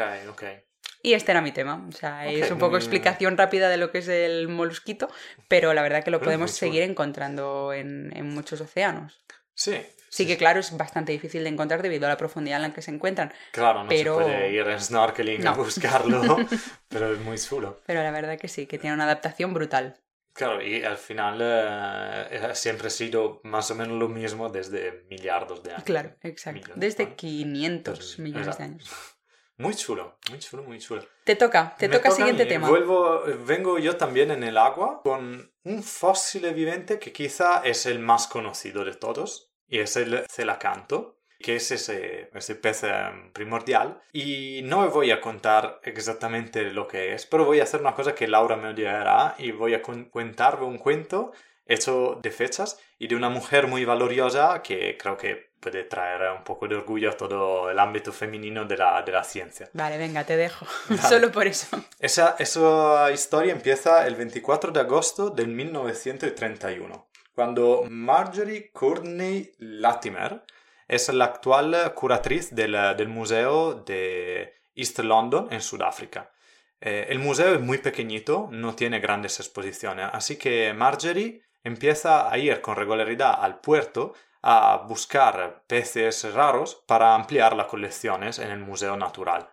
Y 1.01 1.13
este 1.13 1.31
era 1.31 1.41
mi 1.41 1.51
tema. 1.51 1.83
O 1.89 1.91
sea, 1.93 2.27
es 2.27 2.51
un 2.51 2.59
poco 2.59 2.77
explicación 2.77 3.35
rápida 3.35 3.69
de 3.69 3.77
lo 3.77 3.91
que 3.91 3.97
es 3.97 4.07
el 4.07 4.47
molusquito, 4.49 5.09
pero 5.47 5.73
la 5.73 5.81
verdad 5.81 6.03
que 6.03 6.11
lo 6.11 6.19
podemos 6.21 6.51
chulo. 6.51 6.59
seguir 6.71 6.83
encontrando 6.83 7.73
en, 7.73 8.15
en 8.15 8.29
muchos 8.29 8.61
océanos. 8.61 9.25
Sí. 9.55 9.81
Sí 10.11 10.27
que 10.27 10.35
claro, 10.35 10.59
es 10.59 10.75
bastante 10.75 11.13
difícil 11.13 11.41
de 11.43 11.49
encontrar 11.49 11.81
debido 11.81 12.05
a 12.05 12.09
la 12.09 12.17
profundidad 12.17 12.57
en 12.57 12.63
la 12.63 12.73
que 12.73 12.81
se 12.81 12.91
encuentran, 12.91 13.33
Claro, 13.53 13.83
no 13.83 13.89
pero- 13.89 14.17
se 14.17 14.23
puede 14.25 14.51
ir 14.51 14.67
en 14.67 14.79
snorkeling 14.79 15.47
a 15.47 15.51
No. 15.51 15.55
buscarlo, 15.63 16.21
pero 16.89 17.13
es 17.13 17.19
muy 17.21 17.37
chulo. 17.37 17.79
pero 17.85 18.03
la 18.03 18.11
verdad 18.11 18.37
que 18.37 18.49
sí, 18.49 18.65
que 18.67 18.77
tiene 18.77 18.93
una 18.93 19.05
adaptación 19.05 19.53
brutal. 19.53 20.01
Claro, 20.33 20.61
y 20.61 20.83
al 20.83 20.97
final 20.97 21.39
eh, 21.41 22.41
ha 22.43 22.55
siempre 22.55 22.89
sido 22.89 23.39
más 23.43 23.71
o 23.71 23.75
menos 23.75 23.97
lo 23.97 24.09
mismo 24.09 24.49
desde 24.49 25.05
millardos 25.09 25.63
de 25.63 25.71
años. 25.71 25.83
Claro, 25.83 26.15
exacto. 26.23 26.59
Millones, 26.59 26.79
Desde 26.79 27.05
¿no? 27.09 27.15
500 27.15 27.93
Entonces, 27.93 28.19
millones 28.19 28.57
de 28.57 28.63
años. 28.65 28.89
Muy 29.57 29.75
chulo, 29.75 30.17
muy 30.31 30.39
chulo, 30.39 30.63
muy 30.63 30.79
chulo. 30.79 31.05
Te 31.23 31.35
toca, 31.35 31.75
te 31.77 31.87
Me 31.87 31.95
toca, 31.95 32.09
a 32.09 32.11
siguiente 32.13 32.47
tema. 32.47 32.67
Vuelvo, 32.67 33.21
vengo 33.45 33.77
yo 33.77 33.95
también 33.95 34.31
en 34.31 34.43
el 34.43 34.57
agua 34.57 35.01
con 35.03 35.53
un 35.63 35.83
fósil 35.83 36.51
viviente 36.51 36.97
que 36.97 37.11
quizá 37.13 37.61
es 37.63 37.85
el 37.85 37.99
más 37.99 38.25
conocido 38.25 38.83
de 38.83 38.95
todos 38.95 39.50
y 39.71 39.79
es 39.79 39.95
el 39.97 40.23
celacanto, 40.29 41.17
que 41.39 41.55
es 41.55 41.71
ese, 41.71 42.29
ese 42.35 42.53
pez 42.53 42.83
eh, 42.83 42.91
primordial. 43.33 43.99
Y 44.13 44.61
no 44.65 44.87
voy 44.91 45.09
a 45.09 45.19
contar 45.19 45.79
exactamente 45.83 46.65
lo 46.65 46.87
que 46.87 47.15
es, 47.15 47.25
pero 47.25 47.45
voy 47.45 47.59
a 47.59 47.63
hacer 47.63 47.79
una 47.81 47.95
cosa 47.95 48.13
que 48.13 48.27
Laura 48.27 48.55
me 48.57 48.69
odiará 48.69 49.33
y 49.39 49.51
voy 49.51 49.73
a 49.73 49.81
con- 49.81 50.05
contar 50.05 50.61
un 50.61 50.77
cuento 50.77 51.31
hecho 51.65 52.19
de 52.21 52.29
fechas 52.31 52.77
y 52.99 53.07
de 53.07 53.15
una 53.15 53.29
mujer 53.29 53.65
muy 53.65 53.85
valoriosa 53.85 54.61
que 54.61 54.97
creo 55.01 55.15
que 55.17 55.49
puede 55.61 55.83
traer 55.83 56.31
un 56.35 56.43
poco 56.43 56.67
de 56.67 56.75
orgullo 56.75 57.11
a 57.11 57.13
todo 57.17 57.69
el 57.69 57.77
ámbito 57.79 58.11
femenino 58.11 58.65
de 58.65 58.77
la, 58.77 59.01
de 59.03 59.11
la 59.11 59.23
ciencia. 59.23 59.69
Vale, 59.73 59.97
venga, 59.97 60.23
te 60.23 60.35
dejo. 60.35 60.65
Vale. 60.89 61.01
Solo 61.09 61.31
por 61.31 61.47
eso. 61.47 61.67
Esa, 61.99 62.35
esa 62.39 63.09
historia 63.11 63.53
empieza 63.53 64.05
el 64.07 64.15
24 64.15 64.71
de 64.71 64.79
agosto 64.79 65.29
del 65.29 65.47
1931, 65.49 67.07
cuando 67.33 67.83
Marjorie 67.89 68.71
Courtney 68.71 69.51
Latimer 69.57 70.43
es 70.87 71.07
la 71.09 71.25
actual 71.25 71.93
curatriz 71.95 72.53
del, 72.53 72.73
del 72.97 73.07
museo 73.07 73.75
de 73.75 74.53
East 74.75 74.99
London 74.99 75.47
en 75.51 75.61
Sudáfrica. 75.61 76.31
Eh, 76.79 77.07
el 77.09 77.19
museo 77.19 77.53
es 77.53 77.61
muy 77.61 77.77
pequeñito, 77.77 78.49
no 78.51 78.75
tiene 78.75 78.99
grandes 78.99 79.39
exposiciones, 79.39 80.09
así 80.11 80.37
que 80.37 80.73
Marjorie 80.73 81.43
empieza 81.63 82.31
a 82.31 82.37
ir 82.37 82.59
con 82.61 82.75
regularidad 82.75 83.35
al 83.39 83.59
puerto 83.59 84.13
a 84.41 84.85
buscar 84.87 85.63
peces 85.67 86.33
raros 86.33 86.83
para 86.87 87.13
ampliar 87.13 87.55
las 87.55 87.67
colecciones 87.67 88.39
en 88.39 88.49
el 88.49 88.59
Museo 88.59 88.97
Natural. 88.97 89.47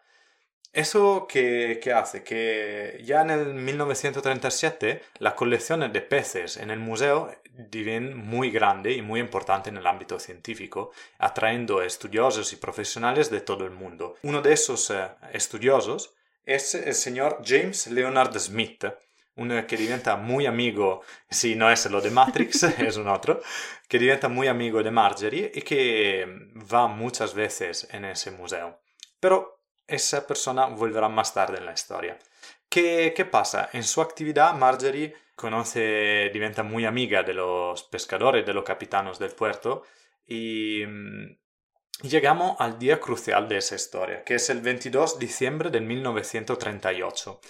Eso 0.72 1.26
que, 1.26 1.80
que 1.82 1.92
hace 1.92 2.22
que 2.22 3.00
ya 3.04 3.22
en 3.22 3.30
el 3.30 3.54
1937 3.54 5.02
las 5.18 5.34
colecciones 5.34 5.92
de 5.92 6.02
peces 6.02 6.58
en 6.58 6.70
el 6.70 6.78
museo 6.78 7.30
dividen 7.58 8.16
muy 8.16 8.50
grande 8.50 8.92
y 8.92 9.02
muy 9.02 9.18
importante 9.18 9.70
en 9.70 9.78
el 9.78 9.86
ámbito 9.86 10.18
científico, 10.20 10.92
atrayendo 11.18 11.82
estudiosos 11.82 12.52
y 12.52 12.56
profesionales 12.56 13.30
de 13.30 13.40
todo 13.40 13.64
el 13.64 13.72
mundo. 13.72 14.14
Uno 14.22 14.40
de 14.40 14.52
esos 14.52 14.90
eh, 14.90 15.08
estudiosos 15.32 16.14
es 16.44 16.74
el 16.74 16.94
señor 16.94 17.42
James 17.44 17.88
Leonard 17.88 18.38
Smith, 18.38 18.84
uno 19.36 19.66
que 19.66 19.76
diventa 19.76 20.16
muy 20.16 20.46
amigo, 20.46 21.02
si 21.28 21.54
no 21.54 21.70
es 21.70 21.90
lo 21.90 22.00
de 22.00 22.10
Matrix, 22.10 22.62
es 22.78 22.96
un 22.96 23.08
otro, 23.08 23.40
que 23.88 23.98
diventa 23.98 24.28
muy 24.28 24.46
amigo 24.46 24.82
de 24.82 24.90
Marjorie 24.90 25.50
y 25.54 25.62
que 25.62 26.26
va 26.72 26.86
muchas 26.86 27.34
veces 27.34 27.88
en 27.90 28.04
ese 28.04 28.30
museo. 28.30 28.80
Pero 29.20 29.57
esa 29.88 30.26
persona 30.26 30.66
volverá 30.66 31.08
más 31.08 31.34
tarde 31.34 31.58
en 31.58 31.66
la 31.66 31.72
historia. 31.72 32.18
¿Qué, 32.68 33.12
qué 33.16 33.24
pasa? 33.24 33.70
En 33.72 33.82
su 33.82 34.00
actividad, 34.02 34.54
Marjorie 34.54 35.14
conoce, 35.34 36.30
diventa 36.32 36.62
muy 36.62 36.84
amiga 36.84 37.22
de 37.22 37.32
los 37.32 37.84
pescadores, 37.84 38.44
de 38.44 38.52
los 38.52 38.64
capitanos 38.64 39.18
del 39.18 39.30
puerto 39.30 39.84
y 40.26 40.84
mm, 40.86 41.36
llegamos 42.02 42.56
al 42.58 42.78
día 42.78 43.00
crucial 43.00 43.48
de 43.48 43.58
esa 43.58 43.76
historia, 43.76 44.22
que 44.24 44.34
es 44.34 44.50
el 44.50 44.60
22 44.60 45.18
de 45.18 45.26
diciembre 45.26 45.70
del 45.70 45.84
1938. 45.84 47.40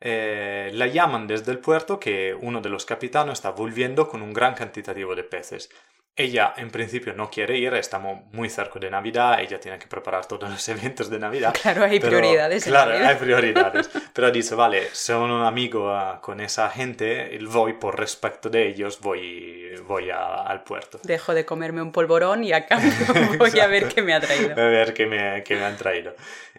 Eh, 0.00 0.70
la 0.74 0.86
llaman 0.88 1.26
desde 1.26 1.52
el 1.52 1.58
puerto 1.58 2.00
que 2.00 2.34
uno 2.34 2.60
de 2.60 2.68
los 2.68 2.84
capitanos 2.84 3.38
está 3.38 3.50
volviendo 3.50 4.08
con 4.08 4.22
un 4.22 4.32
gran 4.32 4.54
cantitativo 4.54 5.14
de 5.14 5.24
peces. 5.24 5.70
Ella 6.16 6.54
en 6.56 6.70
principio 6.70 7.12
no 7.12 7.28
quiere 7.28 7.58
ir, 7.58 7.74
estamos 7.74 8.20
muy 8.32 8.48
cerca 8.48 8.78
de 8.78 8.88
Navidad, 8.88 9.40
ella 9.40 9.58
tiene 9.58 9.80
que 9.80 9.88
preparar 9.88 10.26
todos 10.26 10.48
los 10.48 10.68
eventos 10.68 11.10
de 11.10 11.18
Navidad. 11.18 11.52
Claro, 11.60 11.82
hay 11.84 11.98
Pero, 11.98 12.18
prioridades. 12.18 12.64
Claro, 12.64 12.92
hay 13.04 13.16
prioridades. 13.16 13.90
Pero 14.12 14.30
dice, 14.30 14.54
vale, 14.54 14.88
soy 14.92 15.16
un 15.28 15.42
amigo 15.42 15.90
ah, 15.90 16.20
con 16.22 16.40
esa 16.40 16.70
gente, 16.70 17.36
voy 17.50 17.72
por 17.72 17.98
respecto 17.98 18.48
de 18.48 18.68
ellos, 18.68 19.00
voy, 19.00 19.74
voy 19.88 20.10
a- 20.10 20.42
al 20.42 20.62
puerto. 20.62 21.00
Dejo 21.02 21.34
de 21.34 21.44
comerme 21.44 21.82
un 21.82 21.90
polvorón 21.90 22.44
y 22.44 22.52
a 22.52 22.64
cambio 22.66 22.92
voy 23.38 23.58
a 23.58 23.66
ver 23.66 23.88
qué 23.88 24.00
me 24.00 24.14
ha 24.14 24.20
traído. 24.20 24.52
A 24.52 24.66
ver 24.66 24.94
qué 24.94 25.06
me, 25.06 25.42
qué 25.42 25.56
me 25.56 25.64
han 25.64 25.76
traído. 25.76 26.14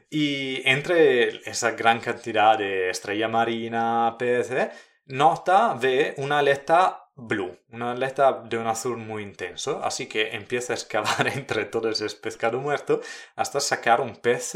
Y 0.10 0.62
entre 0.70 1.50
esa 1.50 1.72
gran 1.72 2.02
cantidad 2.02 2.58
de 2.58 2.90
estrella 2.90 3.30
marina, 3.30 4.16
peces, 4.20 4.68
nota, 5.06 5.76
ve 5.80 6.14
una 6.18 6.40
aleta 6.40 7.05
blue, 7.16 7.58
una 7.72 7.92
aleta 7.92 8.44
de 8.44 8.58
un 8.58 8.68
azul 8.68 8.98
muy 8.98 9.24
intenso, 9.24 9.82
así 9.84 10.08
que 10.08 10.36
empieza 10.36 10.74
a 10.74 10.76
excavar 10.76 11.28
entre 11.34 11.66
todo 11.66 11.90
ese 11.90 12.10
pescado 12.18 12.60
muerto 12.60 13.02
hasta 13.36 13.60
sacar 13.60 14.02
un 14.02 14.16
pez 14.18 14.54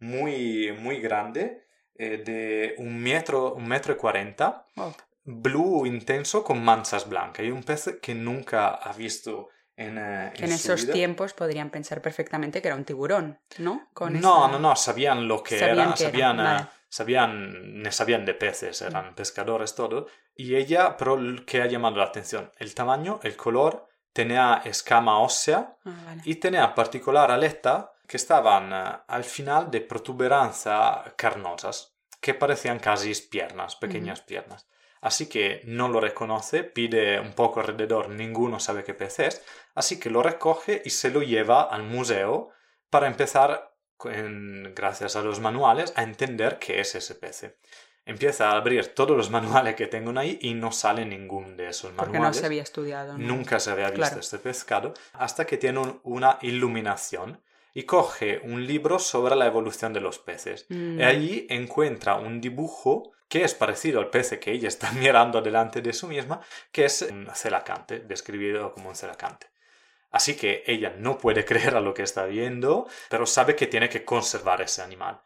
muy, 0.00 0.72
muy 0.72 1.00
grande, 1.00 1.66
eh, 1.94 2.18
de 2.24 2.74
un 2.78 2.98
metro, 3.00 3.54
un 3.54 3.66
metro 3.68 3.92
y 3.92 3.96
cuarenta, 3.96 4.66
Wow. 4.76 4.94
blue 5.24 5.86
intenso 5.86 6.42
con 6.42 6.62
manchas 6.64 7.08
blancas, 7.08 7.46
y 7.46 7.50
un 7.50 7.62
pez 7.62 7.98
que 8.02 8.14
nunca 8.14 8.68
ha 8.70 8.92
visto 8.92 9.48
en, 9.76 9.98
eh, 9.98 10.32
en 10.34 10.48
su 10.48 10.54
esos 10.72 10.80
vida. 10.82 10.92
tiempos 10.94 11.32
podrían 11.34 11.70
pensar 11.70 12.02
perfectamente 12.02 12.60
que 12.60 12.68
era 12.68 12.76
un 12.76 12.84
tiburón, 12.84 13.38
¿no? 13.58 13.88
Con 13.94 14.14
No, 14.14 14.18
esa- 14.40 14.52
no, 14.52 14.58
no, 14.58 14.76
sabían 14.76 15.28
lo 15.28 15.42
que 15.42 15.58
Sabían 15.58 15.78
era, 15.78 15.94
que 15.94 16.04
sabían, 16.04 16.40
eh, 16.40 16.42
vale. 16.42 16.66
Sabían, 16.92 17.82
sabían 17.90 18.26
de 18.26 18.34
peces, 18.34 18.82
eran 18.82 19.14
pescadores 19.14 19.74
todo. 19.74 20.08
Y 20.36 20.56
ella, 20.56 20.94
pero 20.98 21.18
que 21.46 21.62
ha 21.62 21.66
llamado 21.66 21.96
la 21.96 22.04
atención, 22.04 22.52
el 22.58 22.74
tamaño, 22.74 23.18
el 23.22 23.34
color, 23.34 23.88
tenía 24.12 24.60
escama 24.66 25.18
ósea 25.20 25.74
Ah, 25.86 26.02
vale. 26.04 26.22
y 26.26 26.34
tenía 26.34 26.74
particular 26.74 27.30
aleta 27.30 27.92
que 28.06 28.18
estaban 28.18 28.72
eh, 28.74 28.98
al 29.08 29.24
final 29.24 29.70
de 29.70 29.80
protuberancias 29.80 31.14
carnosas, 31.16 31.96
que 32.20 32.34
parecían 32.34 32.78
casi 32.78 33.14
piernas, 33.30 33.74
pequeñas 33.76 34.20
piernas. 34.20 34.68
Así 35.00 35.28
que 35.30 35.62
no 35.64 35.88
lo 35.88 35.98
reconoce, 35.98 36.62
pide 36.62 37.18
un 37.20 37.32
poco 37.32 37.60
alrededor, 37.60 38.10
ninguno 38.10 38.60
sabe 38.60 38.84
qué 38.84 38.92
pez 38.92 39.18
es, 39.18 39.42
así 39.74 39.98
que 39.98 40.10
lo 40.10 40.22
recoge 40.22 40.82
y 40.84 40.90
se 40.90 41.10
lo 41.10 41.22
lleva 41.22 41.62
al 41.62 41.82
museo 41.84 42.50
para 42.90 43.06
empezar, 43.06 43.71
en- 44.06 44.72
gracias 44.74 45.16
a 45.16 45.22
los 45.22 45.40
manuales, 45.40 45.92
a 45.96 46.02
entender 46.02 46.58
qué 46.58 46.80
es 46.80 46.94
ese 46.94 47.14
pez. 47.14 47.54
Empieza 48.04 48.50
a 48.50 48.56
abrir 48.56 48.94
todos 48.94 49.16
los 49.16 49.30
manuales 49.30 49.76
que 49.76 49.86
tengo 49.86 50.18
ahí 50.18 50.38
y 50.42 50.54
no 50.54 50.72
sale 50.72 51.04
ningún 51.06 51.56
de 51.56 51.68
esos 51.68 51.92
Porque 51.92 52.06
no 52.08 52.12
manuales. 52.14 52.36
se 52.38 52.46
había 52.46 52.62
estudiado. 52.62 53.16
¿no? 53.16 53.18
Nunca 53.26 53.60
se 53.60 53.70
había 53.70 53.90
visto 53.90 54.00
Claro. 54.06 54.20
este 54.20 54.38
pescado 54.38 54.94
hasta 55.12 55.46
que 55.46 55.56
tiene 55.56 55.78
un- 55.78 56.00
una 56.02 56.38
iluminación 56.42 57.40
y 57.74 57.84
coge 57.84 58.40
un 58.44 58.66
libro 58.66 58.98
sobre 58.98 59.36
la 59.36 59.46
evolución 59.46 59.92
de 59.92 60.00
los 60.00 60.18
peces. 60.18 60.66
Mm. 60.68 60.98
Y 61.00 61.02
allí 61.04 61.46
encuentra 61.48 62.16
un 62.16 62.40
dibujo 62.40 63.12
que 63.28 63.44
es 63.44 63.54
parecido 63.54 64.00
al 64.00 64.10
pez 64.10 64.36
que 64.38 64.50
ella 64.52 64.68
está 64.68 64.90
mirando 64.92 65.40
delante 65.40 65.80
de 65.80 65.92
sí 65.92 66.06
misma, 66.06 66.40
que 66.72 66.84
es 66.86 67.02
un 67.02 67.28
celacante, 67.34 68.00
describido 68.00 68.74
como 68.74 68.88
un 68.90 68.96
celacante. 68.96 69.46
Así 70.12 70.36
que 70.36 70.62
ella 70.66 70.94
no 70.96 71.18
puede 71.18 71.44
creer 71.50 71.74
a 71.76 71.80
lo 71.80 71.94
que 71.94 72.02
está 72.04 72.24
viendo, 72.26 72.86
pero 73.10 73.26
sabe 73.26 73.56
que 73.56 73.66
tiene 73.66 73.88
que 73.88 74.04
conservar 74.04 74.60
ese 74.62 74.82
animal. 74.82 75.20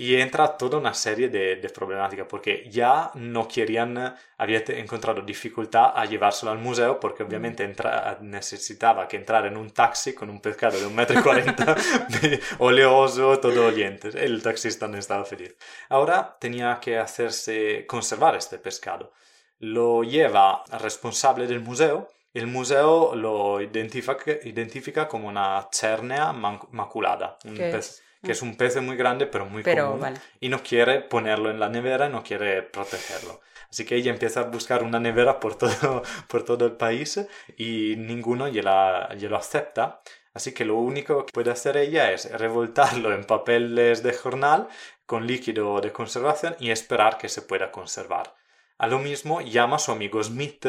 Y 0.00 0.14
entra 0.20 0.56
toda 0.56 0.78
una 0.78 0.94
serie 0.94 1.28
de, 1.28 1.56
de 1.56 1.68
problemáticas, 1.70 2.28
porque 2.30 2.68
ya 2.70 3.10
no 3.14 3.48
querían, 3.48 4.14
había 4.36 4.62
encontrado 4.68 5.22
dificultad 5.22 5.90
a 5.96 6.04
llevárselo 6.04 6.52
al 6.52 6.58
museo, 6.58 7.00
porque 7.00 7.24
obviamente 7.24 7.64
entra- 7.64 8.16
necesitaba 8.20 9.08
que 9.08 9.16
entrar 9.16 9.44
en 9.46 9.56
un 9.56 9.70
taxi 9.72 10.14
con 10.14 10.30
un 10.30 10.40
pescado 10.40 10.78
de 10.78 10.86
un 10.86 10.94
metro 10.94 11.18
y 11.18 11.22
cuarenta, 11.24 11.74
oleoso, 12.58 13.38
todo 13.40 13.66
oliente. 13.66 14.08
El 14.24 14.40
taxista 14.42 14.86
no 14.88 14.98
estaba 14.98 15.24
feliz. 15.24 15.56
Ahora 15.88 16.36
tenía 16.40 16.78
que 16.80 16.96
hacerse 16.98 17.84
conservar 17.86 18.36
este 18.36 18.58
pescado. 18.58 19.12
Lo 19.58 20.04
lleva 20.04 20.62
al 20.70 20.78
responsable 20.80 21.48
del 21.48 21.60
museo. 21.60 22.08
El 22.34 22.46
museo 22.46 23.14
lo 23.14 23.60
identifica, 23.60 24.32
identifica 24.44 25.08
como 25.08 25.28
una 25.28 25.68
cernea 25.72 26.32
maculada, 26.32 27.38
un 27.44 27.54
¿Qué 27.54 27.72
pez- 27.72 28.00
que 28.22 28.32
es 28.32 28.42
un 28.42 28.56
pez 28.56 28.76
muy 28.82 28.96
grande 28.96 29.26
pero 29.26 29.46
muy 29.46 29.62
Pero, 29.62 29.86
común 29.86 30.00
vale. 30.00 30.20
y 30.40 30.48
no 30.48 30.62
quiere 30.62 31.00
ponerlo 31.00 31.50
en 31.50 31.60
la 31.60 31.68
nevera, 31.68 32.08
no 32.08 32.22
quiere 32.22 32.62
protegerlo. 32.62 33.40
Así 33.70 33.84
que 33.84 33.96
ella 33.96 34.10
empieza 34.12 34.40
a 34.40 34.44
buscar 34.44 34.82
una 34.82 34.98
nevera 34.98 35.38
por 35.40 35.54
todo, 35.56 36.02
por 36.28 36.42
todo 36.44 36.66
el 36.66 36.72
país 36.72 37.20
y 37.56 37.94
ninguno 37.96 38.48
ya 38.48 38.62
la- 38.62 39.14
ya 39.16 39.28
lo 39.28 39.36
acepta. 39.36 40.00
Así 40.34 40.52
que 40.52 40.64
lo 40.64 40.76
único 40.76 41.24
que 41.26 41.32
puede 41.32 41.50
hacer 41.50 41.76
ella 41.76 42.12
es 42.12 42.30
revoltarlo 42.30 43.12
en 43.12 43.24
papeles 43.24 44.02
de 44.02 44.12
jornal 44.12 44.68
con 45.06 45.26
líquido 45.26 45.80
de 45.80 45.92
conservación 45.92 46.54
y 46.60 46.70
esperar 46.70 47.18
que 47.18 47.28
se 47.28 47.42
pueda 47.42 47.70
conservar. 47.72 48.34
A 48.78 48.86
lo 48.86 48.98
mismo 48.98 49.40
llama 49.40 49.76
a 49.76 49.78
su 49.80 49.90
amigo 49.92 50.22
Smith 50.22 50.66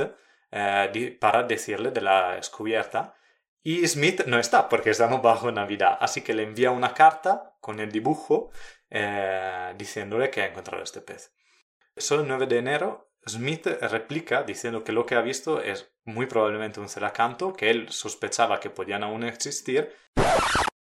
eh, 0.51 1.17
para 1.19 1.43
decirle 1.43 1.91
de 1.91 2.01
la 2.01 2.35
descubierta 2.35 3.15
y 3.61 3.85
Smith 3.87 4.25
no 4.25 4.39
está 4.39 4.69
porque 4.69 4.91
estamos 4.91 5.21
bajo 5.21 5.51
Navidad, 5.51 5.97
así 5.99 6.21
que 6.21 6.33
le 6.33 6.43
envía 6.43 6.71
una 6.71 6.93
carta 6.93 7.55
con 7.59 7.79
el 7.79 7.91
dibujo 7.91 8.51
eh, 8.89 9.73
diciéndole 9.77 10.29
que 10.29 10.41
ha 10.41 10.47
encontrado 10.47 10.83
este 10.83 11.01
pez. 11.01 11.33
Solo 11.97 12.21
el 12.21 12.27
9 12.29 12.47
de 12.47 12.57
enero, 12.57 13.11
Smith 13.27 13.67
replica 13.67 14.43
diciendo 14.43 14.83
que 14.83 14.93
lo 14.93 15.05
que 15.05 15.15
ha 15.15 15.21
visto 15.21 15.61
es 15.61 15.91
muy 16.05 16.25
probablemente 16.25 16.79
un 16.79 16.87
celacanto, 16.87 17.53
que 17.53 17.69
él 17.69 17.89
sospechaba 17.89 18.59
que 18.59 18.69
podían 18.69 19.03
aún 19.03 19.23
existir. 19.23 19.93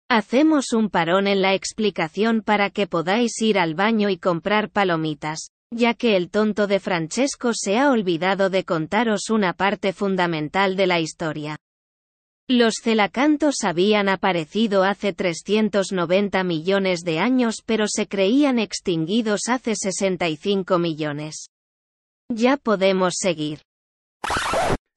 Hacemos 0.08 0.72
un 0.72 0.88
parón 0.88 1.26
en 1.26 1.42
la 1.42 1.54
explicación 1.54 2.42
para 2.42 2.70
que 2.70 2.86
podáis 2.86 3.40
ir 3.40 3.58
al 3.58 3.74
baño 3.74 4.08
y 4.08 4.18
comprar 4.18 4.70
palomitas, 4.70 5.50
ya 5.74 5.94
que 5.94 6.16
el 6.16 6.30
tonto 6.30 6.66
de 6.66 6.80
Francesco 6.80 7.52
se 7.54 7.78
ha 7.78 7.90
olvidado 7.90 8.50
de 8.50 8.64
contaros 8.64 9.30
una 9.30 9.54
parte 9.54 9.92
fundamental 9.92 10.76
de 10.76 10.86
la 10.86 11.00
historia. 11.00 11.58
Los 12.48 12.74
celacantos 12.82 13.64
habían 13.64 14.08
aparecido 14.08 14.82
hace 14.82 15.12
390 15.12 16.44
millones 16.44 17.00
de 17.00 17.18
años 17.18 17.62
pero 17.64 17.86
se 17.88 18.06
creían 18.06 18.58
extinguidos 18.58 19.42
hace 19.48 19.74
65 19.74 20.78
millones. 20.78 21.46
Ya 22.28 22.56
podemos 22.56 23.14
seguir. 23.16 23.60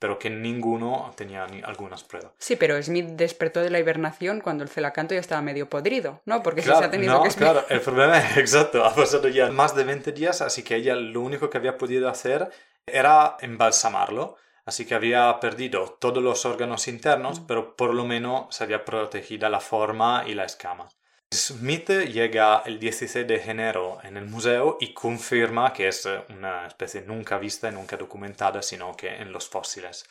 Pero 0.06 0.20
que 0.20 0.30
ninguno 0.30 1.12
tenía 1.18 1.48
ni 1.48 1.64
algunas 1.64 2.04
pruebas. 2.04 2.32
Sí, 2.38 2.56
pero 2.56 2.80
Smith 2.80 3.08
despertó 3.08 3.62
de 3.62 3.72
la 3.72 3.80
hibernación 3.80 4.40
cuando 4.40 4.64
el 4.64 4.70
celacanto 4.70 5.16
ya 5.16 5.20
estaba 5.20 5.42
medio 5.42 5.68
podrido, 5.68 6.22
¿no? 6.26 6.44
Porque 6.44 6.62
Claro, 6.62 6.78
se 6.78 6.86
ha 6.86 6.92
tenido 6.92 7.14
no, 7.14 7.24
que 7.24 7.30
claro, 7.30 7.66
el 7.70 7.82
problema 7.82 8.20
es 8.20 8.38
exacto, 8.38 8.86
ha 8.86 8.94
pasado 8.94 9.28
ya 9.30 9.50
más 9.50 9.76
de 9.76 9.84
20 9.84 10.12
días, 10.12 10.44
así 10.44 10.62
que 10.62 10.76
ella 10.76 10.96
lo 10.96 11.22
único 11.22 11.50
que 11.50 11.58
había 11.58 11.80
podido 11.80 12.08
hacer 12.08 12.52
era 12.86 13.36
embalsamarlo, 13.40 14.36
así 14.64 14.86
que 14.86 14.94
había 14.94 15.40
perdido 15.40 15.98
todos 16.00 16.22
los 16.22 16.46
órganos 16.46 16.88
internos, 16.88 17.40
pero 17.40 17.76
por 17.76 17.96
lo 17.96 18.06
menos 18.06 18.56
se 18.56 18.64
había 18.64 18.86
protegida 18.86 19.50
la 19.50 19.60
forma 19.60 20.24
y 20.28 20.36
la 20.36 20.46
escama. 20.46 20.88
Smith 21.36 21.90
llega 21.90 22.64
el 22.66 22.80
16 22.80 23.28
de 23.28 23.36
enero 23.36 24.00
en 24.04 24.16
el 24.18 24.26
museo 24.26 24.78
y 24.80 24.94
confirma 24.94 25.74
que 25.74 25.90
es 25.90 26.08
una 26.30 26.68
especie 26.68 27.02
nunca 27.02 27.38
vista 27.38 27.70
y 27.70 27.74
nunca 27.74 27.98
documentada, 27.98 28.62
sino 28.62 28.96
que 28.96 29.10
en 29.10 29.32
los 29.32 29.50
fósiles. 29.50 30.06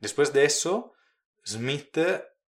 Después 0.00 0.32
de 0.32 0.44
eso, 0.44 0.94
Smith 1.44 1.98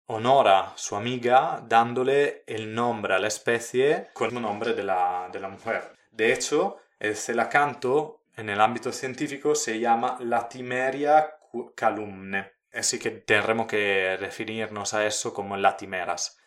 honora 0.06 0.72
su 0.76 0.96
amiga 0.96 1.62
dándole 1.66 2.44
el 2.46 2.74
nombre 2.74 3.14
a 3.14 3.18
la 3.18 3.28
especie 3.28 4.08
con 4.12 4.36
el 4.36 4.42
nombre 4.42 4.74
de 4.74 4.82
la, 4.82 5.28
de 5.32 5.40
la 5.40 5.48
mujer. 5.48 5.92
De 6.10 6.32
hecho, 6.32 6.78
el 6.98 7.16
celacanto 7.16 8.22
en 8.36 8.48
el 8.48 8.60
ámbito 8.60 8.92
científico 8.92 9.54
se 9.54 9.78
llama 9.80 10.18
Latimeria 10.20 11.36
calumne, 11.74 12.52
así 12.72 12.98
que 12.98 13.10
tendremos 13.10 13.66
que 13.66 14.16
referirnos 14.18 14.94
a 14.94 15.06
eso 15.06 15.34
como 15.34 15.56
latimeras. 15.56 16.39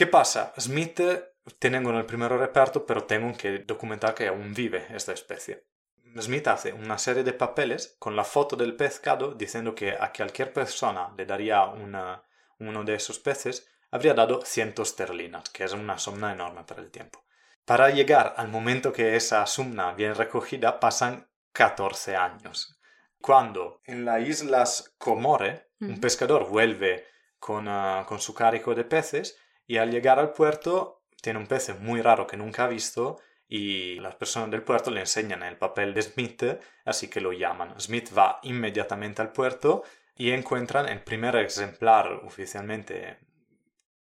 ¿Qué 0.00 0.06
pasa? 0.06 0.54
Smith 0.58 0.98
tengo 1.58 1.90
en 1.90 1.96
el 1.96 2.06
primer 2.06 2.32
reparto, 2.32 2.86
pero 2.86 3.04
tengo 3.04 3.36
que 3.36 3.58
documentar 3.58 4.14
que 4.14 4.28
aún 4.28 4.54
vive 4.54 4.86
esta 4.94 5.12
especie. 5.12 5.66
Smith 6.18 6.48
hace 6.48 6.72
una 6.72 6.96
serie 6.96 7.22
de 7.22 7.34
papeles 7.34 7.96
con 7.98 8.16
la 8.16 8.24
foto 8.24 8.56
del 8.56 8.76
pescado 8.76 9.34
diciendo 9.34 9.74
que 9.74 9.90
a 9.90 10.10
cualquier 10.10 10.54
persona 10.54 11.12
le 11.18 11.26
daría 11.26 11.64
una- 11.66 12.22
uno 12.60 12.82
de 12.82 12.94
esos 12.94 13.18
peces, 13.18 13.68
habría 13.90 14.14
dado 14.14 14.40
100 14.42 14.72
esterlinas, 14.80 15.50
que 15.50 15.64
es 15.64 15.74
una 15.74 15.98
suma 15.98 16.32
enorme 16.32 16.64
para 16.64 16.80
el 16.80 16.90
tiempo. 16.90 17.22
Para 17.66 17.90
llegar 17.90 18.32
al 18.38 18.48
momento 18.48 18.94
que 18.94 19.16
esa 19.16 19.44
suma 19.46 19.92
viene 19.92 20.14
recogida 20.14 20.80
pasan 20.80 21.28
14 21.52 22.16
años. 22.16 22.80
Cuando 23.20 23.82
en 23.84 24.06
las 24.06 24.26
islas 24.26 24.94
Comore 24.96 25.68
un 25.78 26.00
pescador 26.00 26.48
vuelve 26.48 27.06
con, 27.38 27.68
ah, 27.68 28.06
con 28.08 28.18
su 28.18 28.32
cargo 28.32 28.74
de 28.74 28.84
peces 28.84 29.36
y 29.70 29.78
al 29.78 29.92
llegar 29.92 30.18
al 30.18 30.32
puerto 30.32 31.04
tiene 31.22 31.38
un 31.38 31.46
pez 31.46 31.78
muy 31.78 32.02
raro 32.02 32.26
que 32.26 32.36
nunca 32.36 32.64
ha 32.64 32.66
visto 32.66 33.20
y 33.46 34.00
las 34.00 34.16
personas 34.16 34.50
del 34.50 34.64
puerto 34.64 34.90
le 34.90 34.98
enseñan 34.98 35.44
el 35.44 35.58
papel 35.58 35.94
de 35.94 36.02
Smith, 36.02 36.42
así 36.84 37.06
que 37.06 37.20
lo 37.20 37.32
llaman. 37.32 37.80
Smith 37.80 38.08
va 38.18 38.40
inmediatamente 38.42 39.22
al 39.22 39.30
puerto 39.30 39.84
y 40.16 40.32
encuentran 40.32 40.88
el 40.88 41.04
primer 41.04 41.36
ejemplar 41.36 42.20
oficialmente 42.24 43.20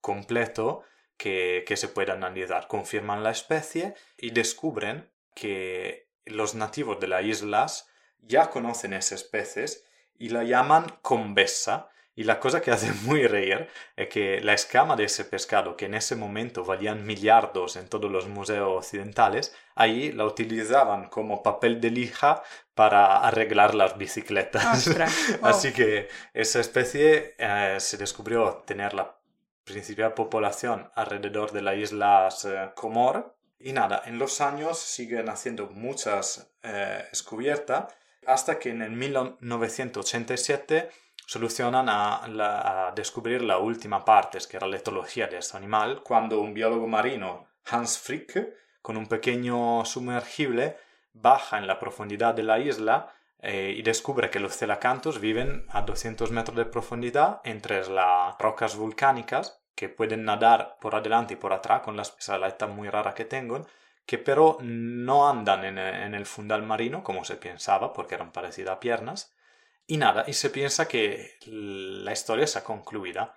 completo 0.00 0.82
que, 1.16 1.62
que 1.64 1.76
se 1.76 1.86
puede 1.86 2.10
analizar. 2.10 2.66
Confirman 2.66 3.22
la 3.22 3.30
especie 3.30 3.94
y 4.18 4.32
descubren 4.32 5.12
que 5.32 6.08
los 6.24 6.56
nativos 6.56 6.98
de 6.98 7.06
las 7.06 7.24
islas 7.24 7.88
ya 8.18 8.50
conocen 8.50 8.94
esas 8.94 9.22
especies 9.22 9.86
y 10.18 10.30
la 10.30 10.42
llaman 10.42 10.86
convesa. 11.02 11.88
Y 12.14 12.24
la 12.24 12.40
cosa 12.40 12.60
que 12.60 12.70
hace 12.70 12.92
muy 13.04 13.26
reír 13.26 13.68
es 13.96 14.08
que 14.08 14.40
la 14.40 14.52
escama 14.52 14.96
de 14.96 15.04
ese 15.04 15.24
pescado, 15.24 15.76
que 15.76 15.86
en 15.86 15.94
ese 15.94 16.16
momento 16.16 16.64
valían 16.64 17.06
millardos 17.06 17.76
en 17.76 17.88
todos 17.88 18.10
los 18.10 18.28
museos 18.28 18.76
occidentales, 18.76 19.54
ahí 19.74 20.12
la 20.12 20.26
utilizaban 20.26 21.08
como 21.08 21.42
papel 21.42 21.80
de 21.80 21.90
lija 21.90 22.42
para 22.74 23.26
arreglar 23.26 23.74
las 23.74 23.96
bicicletas. 23.96 24.88
Wow. 24.88 25.06
Así 25.42 25.72
que 25.72 26.08
esa 26.34 26.60
especie 26.60 27.34
eh, 27.38 27.76
se 27.78 27.96
descubrió 27.96 28.62
tener 28.66 28.94
la 28.94 29.16
principal 29.64 30.14
población 30.14 30.90
alrededor 30.94 31.52
de 31.52 31.62
las 31.62 31.76
islas 31.76 32.44
eh, 32.44 32.70
Comor. 32.74 33.36
Y 33.58 33.72
nada, 33.72 34.02
en 34.06 34.18
los 34.18 34.40
años 34.40 34.78
siguen 34.78 35.28
haciendo 35.28 35.68
muchas 35.68 36.52
eh, 36.62 37.04
descubiertas 37.10 37.94
hasta 38.26 38.58
que 38.58 38.70
en 38.70 38.82
el 38.82 38.90
1987 38.90 40.90
solucionan 41.26 41.86
a, 41.88 42.92
descubrir 42.94 43.42
la 43.42 43.58
última 43.58 44.04
parte, 44.04 44.38
que 44.48 44.56
era 44.56 44.66
la 44.66 44.76
etología 44.76 45.26
de 45.26 45.38
este 45.38 45.56
animal, 45.56 46.02
cuando 46.02 46.40
un 46.40 46.54
biólogo 46.54 46.86
marino, 46.86 47.46
Hans 47.70 47.98
Frick, 47.98 48.54
con 48.80 48.96
un 48.96 49.06
pequeño 49.06 49.84
sumergible, 49.84 50.76
baja 51.12 51.58
en 51.58 51.66
la 51.66 51.78
profundidad 51.78 52.34
de 52.34 52.42
la 52.42 52.58
isla 52.58 53.14
eh, 53.38 53.74
y 53.76 53.82
descubre 53.82 54.30
que 54.30 54.40
los 54.40 54.56
celacantos 54.56 55.20
viven 55.20 55.66
a 55.70 55.82
200 55.82 56.30
metros 56.30 56.56
de 56.56 56.64
profundidad 56.64 57.40
entre 57.44 57.86
las 57.88 58.36
rocas 58.38 58.76
volcánicas 58.76 59.60
que 59.74 59.88
pueden 59.88 60.24
nadar 60.24 60.76
por 60.80 60.94
adelante 60.94 61.34
y 61.34 61.36
por 61.36 61.52
atrás 61.52 61.82
con 61.82 61.96
la 61.96 62.02
esa 62.02 62.34
aleta 62.34 62.66
muy 62.66 62.88
rara 62.88 63.14
que 63.14 63.24
tengan, 63.24 63.66
que 64.06 64.18
pero 64.18 64.58
no 64.60 65.28
andan 65.28 65.64
en 65.64 66.14
el 66.14 66.26
fundal 66.26 66.62
marino 66.62 67.02
como 67.02 67.24
se 67.24 67.36
pensaba 67.36 67.92
porque 67.92 68.14
eran 68.14 68.32
parecidas 68.32 68.76
a 68.76 68.80
piernas. 68.80 69.32
Y 69.86 69.96
nada, 69.96 70.24
y 70.26 70.32
se 70.32 70.50
piensa 70.50 70.86
que 70.86 71.38
la 71.46 72.12
historia 72.12 72.44
está 72.44 72.62
concluida. 72.62 73.34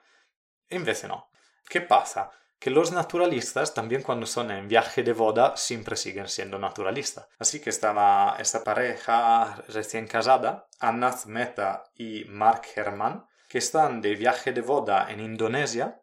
En 0.69 0.85
vez 0.85 1.01
de 1.01 1.07
no. 1.07 1.29
¿Qué 1.67 1.81
pasa? 1.81 2.31
Que 2.59 2.69
los 2.69 2.91
naturalistas, 2.91 3.73
también 3.73 4.01
cuando 4.01 4.25
son 4.25 4.51
en 4.51 4.67
viaje 4.67 5.03
de 5.03 5.13
boda, 5.13 5.57
siempre 5.57 5.95
siguen 5.95 6.27
siendo 6.29 6.57
naturalistas. 6.57 7.27
Así 7.39 7.59
que 7.59 7.69
estaba 7.69 8.37
esta 8.39 8.63
pareja 8.63 9.63
recién 9.67 10.07
casada, 10.07 10.67
Anna 10.79 11.13
Meta 11.25 11.83
y 11.95 12.25
Mark 12.25 12.63
Herman, 12.75 13.25
que 13.49 13.57
están 13.57 14.01
de 14.01 14.15
viaje 14.15 14.51
de 14.51 14.61
boda 14.61 15.11
en 15.11 15.19
Indonesia 15.19 16.01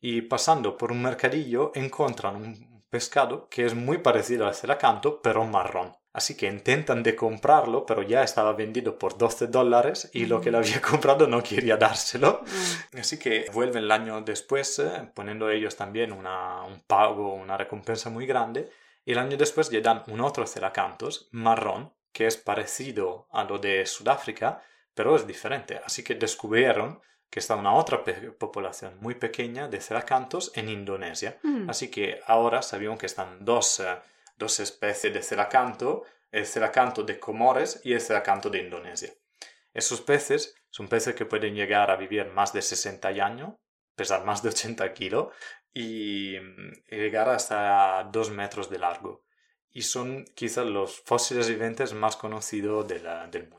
y 0.00 0.22
pasando 0.22 0.76
por 0.76 0.92
un 0.92 1.02
mercadillo 1.02 1.72
encuentran 1.74 2.36
un 2.36 2.84
pescado 2.88 3.48
que 3.48 3.66
es 3.66 3.74
muy 3.74 3.98
parecido 3.98 4.46
al 4.46 4.54
celacanto, 4.54 5.20
pero 5.20 5.44
marrón. 5.44 5.96
Así 6.12 6.36
que 6.36 6.46
intentan 6.46 7.02
de 7.02 7.14
comprarlo, 7.14 7.84
pero 7.86 8.02
ya 8.02 8.22
estaba 8.22 8.52
vendido 8.54 8.98
por 8.98 9.16
12 9.18 9.46
dólares 9.48 10.10
y 10.14 10.26
lo 10.26 10.40
que 10.40 10.50
le 10.50 10.58
había 10.58 10.80
comprado 10.90 11.26
no 11.28 11.42
quería 11.42 11.76
dárselo. 11.76 12.42
Mm. 12.94 12.98
Así 12.98 13.18
que 13.18 13.46
vuelven 13.52 13.84
el 13.84 13.90
año 13.92 14.20
después, 14.22 14.78
eh, 14.78 15.10
poniendo 15.14 15.50
ellos 15.50 15.76
también 15.76 16.12
una- 16.12 16.62
un 16.64 16.80
pago, 16.80 17.34
una 17.34 17.56
recompensa 17.56 18.10
muy 18.10 18.26
grande. 18.26 18.70
Y 19.04 19.12
el 19.12 19.18
año 19.18 19.36
después 19.36 19.70
le 19.70 19.80
dan 19.80 20.02
un 20.08 20.20
otro 20.20 20.46
celacantos, 20.46 21.28
marrón, 21.30 21.92
que 22.12 22.26
es 22.26 22.36
parecido 22.36 23.28
a 23.30 23.44
lo 23.44 23.58
de 23.58 23.86
Sudáfrica, 23.86 24.62
pero 24.94 25.14
es 25.14 25.26
diferente. 25.26 25.80
Así 25.84 26.02
que 26.02 26.14
descubrieron 26.14 27.00
que 27.30 27.38
está 27.40 27.54
una 27.54 27.74
otra 27.74 28.02
población 28.38 28.96
muy 29.00 29.14
pequeña 29.14 29.68
de 29.68 29.80
celacantos 29.80 30.50
en 30.54 30.68
Indonesia. 30.70 31.38
Mm. 31.42 31.68
Así 31.70 31.90
que 31.90 32.20
ahora 32.26 32.62
sabemos 32.62 32.98
que 32.98 33.06
están 33.06 33.44
dos, 33.44 33.80
eh, 33.80 33.96
dos 34.38 34.60
especies 34.60 35.12
de 35.12 35.22
celacanto, 35.22 36.04
el 36.30 36.46
celacanto 36.46 37.02
de 37.02 37.18
Comores 37.18 37.80
y 37.84 37.92
el 37.92 38.00
celacanto 38.00 38.48
de 38.48 38.60
Indonesia. 38.60 39.12
Esos 39.74 40.00
peces 40.00 40.54
son 40.70 40.88
peces 40.88 41.14
que 41.14 41.26
pueden 41.26 41.54
llegar 41.54 41.90
a 41.90 41.96
vivir 41.96 42.26
más 42.26 42.52
de 42.52 42.62
60 42.62 43.08
años, 43.08 43.54
pesar 43.94 44.24
más 44.24 44.42
de 44.42 44.50
80 44.50 44.92
kilos 44.94 45.28
y 45.72 46.38
llegar 46.88 47.28
hasta 47.28 48.08
2 48.10 48.30
metros 48.30 48.70
de 48.70 48.78
largo. 48.78 49.24
Y 49.70 49.82
son 49.82 50.24
quizás 50.34 50.66
los 50.66 51.00
fósiles 51.00 51.48
vivientes 51.48 51.92
más 51.92 52.16
conocidos 52.16 52.88
de 52.88 53.00
del 53.30 53.48
mundo. 53.48 53.57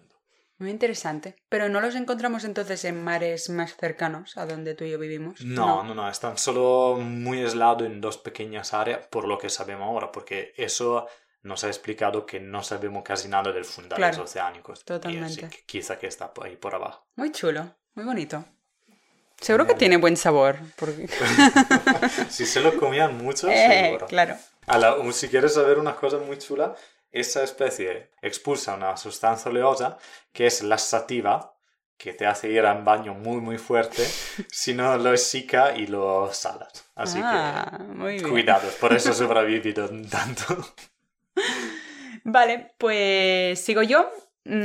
Muy 0.59 0.69
interesante. 0.71 1.35
Pero 1.47 1.69
no 1.69 1.79
los 1.81 1.95
encontramos 1.95 2.43
entonces 2.43 2.83
en 2.85 3.01
mares 3.03 3.49
más 3.49 3.75
cercanos 3.77 4.37
a 4.37 4.45
donde 4.45 4.75
tú 4.75 4.83
y 4.83 4.91
yo 4.91 4.99
vivimos. 4.99 5.41
No, 5.41 5.83
no, 5.83 5.95
no, 5.95 6.09
están 6.09 6.37
solo 6.37 6.97
muy 6.99 7.41
aislados 7.41 7.83
en 7.83 8.01
dos 8.01 8.17
pequeñas 8.17 8.73
áreas, 8.73 9.07
por 9.07 9.25
lo 9.27 9.37
que 9.37 9.49
sabemos 9.49 9.87
ahora, 9.87 10.11
porque 10.11 10.53
eso 10.57 11.07
nos 11.43 11.63
ha 11.63 11.67
explicado 11.67 12.25
que 12.25 12.41
no 12.41 12.61
sabemos 12.63 13.03
casi 13.03 13.29
nada 13.29 13.53
del 13.53 13.63
fundales 13.63 14.09
Claro, 14.09 14.23
oceánicos. 14.23 14.81
Y 14.81 14.83
totalmente. 14.83 15.45
así 15.45 15.55
que 15.57 15.63
quizá 15.65 15.97
que 15.97 16.07
está 16.07 16.31
ahí 16.43 16.57
por 16.57 16.75
abajo. 16.75 17.07
Muy 17.15 17.31
chulo, 17.31 17.75
muy 17.95 18.03
bonito. 18.03 18.43
Seguro 19.39 19.65
que 19.65 19.75
tiene 19.75 19.95
buen 19.95 20.17
sabor. 20.17 20.57
Porque... 20.75 21.07
si 22.29 22.45
se 22.45 22.59
lo 22.59 22.77
comían 22.77 23.17
mucho, 23.17 23.47
Eh, 23.49 23.83
seguro. 23.85 24.07
claro. 24.07 24.35
Si 25.13 25.29
quieres 25.29 25.53
saber 25.53 25.79
una 25.79 25.95
cosa 25.95 26.17
muy 26.17 26.37
chula, 26.37 26.75
esa 27.11 27.43
especie 27.43 28.11
expulsa 28.21 28.75
una 28.75 28.95
sustancia 28.97 29.49
oleosa 29.51 29.97
que 30.31 30.45
es 30.47 30.61
la 30.63 30.77
sativa, 30.77 31.55
que 31.97 32.13
te 32.13 32.25
hace 32.25 32.49
ir 32.49 32.65
al 32.65 32.83
baño 32.83 33.13
muy 33.13 33.41
muy 33.41 33.57
fuerte 33.57 34.05
si 34.51 34.73
no 34.73 34.97
lo 34.97 35.15
seca 35.17 35.75
y 35.75 35.87
lo 35.87 36.31
salas. 36.33 36.85
Así 36.95 37.19
Ah, 37.23 37.77
que 37.77 37.83
muy 37.83 38.19
bien. 38.19 38.29
cuidado, 38.29 38.69
por 38.79 38.93
eso 38.93 39.13
sobrevivido 39.13 39.89
tanto. 40.09 40.73
Vale, 42.23 42.73
pues 42.77 43.59
sigo 43.59 43.81
yo. 43.83 44.09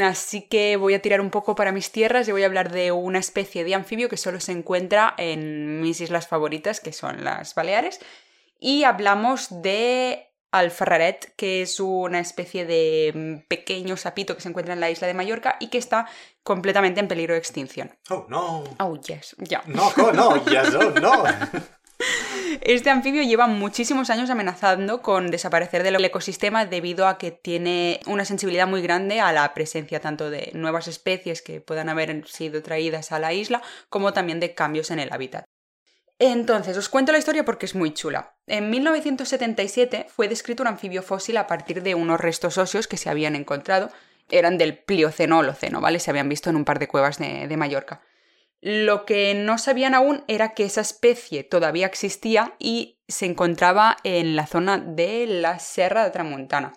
Así 0.02 0.48
que 0.48 0.76
voy 0.76 0.94
a 0.94 1.02
tirar 1.02 1.20
un 1.20 1.30
poco 1.30 1.54
para 1.54 1.72
mis 1.72 1.90
tierras 1.92 2.26
y 2.26 2.32
voy 2.32 2.42
a 2.42 2.46
hablar 2.46 2.70
de 2.72 2.90
una 2.92 3.18
especie 3.18 3.64
de 3.64 3.74
anfibio 3.74 4.08
que 4.08 4.16
solo 4.16 4.40
se 4.40 4.52
encuentra 4.52 5.14
en 5.18 5.80
mis 5.80 6.00
islas 6.00 6.26
favoritas, 6.26 6.80
que 6.80 6.92
son 6.92 7.22
las 7.24 7.54
Baleares. 7.54 8.00
Y 8.58 8.84
hablamos 8.84 9.48
de 9.62 10.32
alfarraret, 10.58 11.34
que 11.36 11.62
es 11.62 11.80
una 11.80 12.20
especie 12.20 12.64
de 12.64 13.12
mm, 13.14 13.48
pequeño 13.48 13.96
sapito 13.96 14.34
que 14.34 14.42
se 14.42 14.48
encuentra 14.48 14.74
en 14.74 14.80
la 14.80 14.90
isla 14.90 15.06
de 15.06 15.14
Mallorca 15.14 15.56
y 15.60 15.68
que 15.68 15.78
está 15.78 16.06
completamente 16.42 17.00
en 17.00 17.08
peligro 17.08 17.34
de 17.34 17.40
extinción. 17.40 17.90
Oh, 18.10 18.26
no. 18.28 18.64
Oh, 18.78 18.96
yes, 19.00 19.34
ya. 19.38 19.62
No, 19.66 19.92
no, 20.12 20.44
yes, 20.46 20.74
oh, 20.74 20.90
no. 21.00 21.24
Este 22.60 22.90
anfibio 22.90 23.22
lleva 23.22 23.46
muchísimos 23.46 24.10
años 24.10 24.30
amenazando 24.30 25.02
con 25.02 25.30
desaparecer 25.30 25.82
del 25.82 26.04
ecosistema 26.04 26.66
debido 26.66 27.06
a 27.06 27.18
que 27.18 27.30
tiene 27.30 28.00
una 28.06 28.24
sensibilidad 28.24 28.66
muy 28.66 28.82
grande 28.82 29.20
a 29.20 29.32
la 29.32 29.52
presencia 29.54 30.00
tanto 30.00 30.30
de 30.30 30.50
nuevas 30.54 30.88
especies 30.88 31.42
que 31.42 31.60
puedan 31.60 31.88
haber 31.88 32.26
sido 32.26 32.62
traídas 32.62 33.12
a 33.12 33.18
la 33.18 33.32
isla 33.32 33.62
como 33.88 34.12
también 34.12 34.40
de 34.40 34.54
cambios 34.54 34.90
en 34.90 34.98
el 34.98 35.12
hábitat. 35.12 35.44
Entonces, 36.18 36.76
os 36.76 36.88
cuento 36.88 37.12
la 37.12 37.18
historia 37.18 37.44
porque 37.44 37.66
es 37.66 37.74
muy 37.74 37.92
chula. 37.92 38.36
En 38.46 38.70
1977 38.70 40.06
fue 40.08 40.28
descrito 40.28 40.62
un 40.62 40.68
anfibio 40.68 41.02
fósil 41.02 41.36
a 41.36 41.46
partir 41.46 41.82
de 41.82 41.94
unos 41.94 42.20
restos 42.20 42.56
óseos 42.56 42.86
que 42.86 42.96
se 42.96 43.10
habían 43.10 43.34
encontrado. 43.34 43.90
Eran 44.30 44.56
del 44.56 44.78
Plioceno 44.78 45.38
Holoceno, 45.38 45.80
¿vale? 45.80 45.98
Se 45.98 46.10
habían 46.10 46.28
visto 46.28 46.50
en 46.50 46.56
un 46.56 46.64
par 46.64 46.78
de 46.78 46.88
cuevas 46.88 47.18
de, 47.18 47.48
de 47.48 47.56
Mallorca. 47.56 48.00
Lo 48.66 49.04
que 49.04 49.34
no 49.34 49.58
sabían 49.58 49.92
aún 49.92 50.24
era 50.26 50.54
que 50.54 50.64
esa 50.64 50.80
especie 50.80 51.44
todavía 51.44 51.84
existía 51.84 52.54
y 52.58 52.96
se 53.06 53.26
encontraba 53.26 53.98
en 54.04 54.36
la 54.36 54.46
zona 54.46 54.78
de 54.78 55.26
la 55.26 55.58
Serra 55.58 56.02
de 56.02 56.10
Tramuntana. 56.10 56.72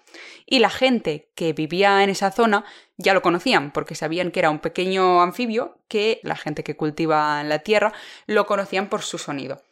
Y 0.45 0.59
la 0.59 0.69
gente 0.69 1.31
que 1.33 1.53
vivía 1.53 2.03
en 2.03 2.09
esa 2.09 2.31
zona 2.31 2.65
ya 2.97 3.13
lo 3.13 3.21
conocían, 3.21 3.71
porque 3.71 3.95
sabían 3.95 4.31
que 4.31 4.39
era 4.41 4.49
un 4.49 4.59
pequeño 4.59 5.21
anfibio 5.21 5.77
que 5.87 6.19
la 6.23 6.35
gente 6.35 6.61
que 6.61 6.75
cultiva 6.75 7.41
la 7.45 7.59
tierra 7.59 7.93
lo 8.25 8.47
conocían 8.47 8.89
por 8.89 9.01
su 9.01 9.17
sonido. 9.17 9.63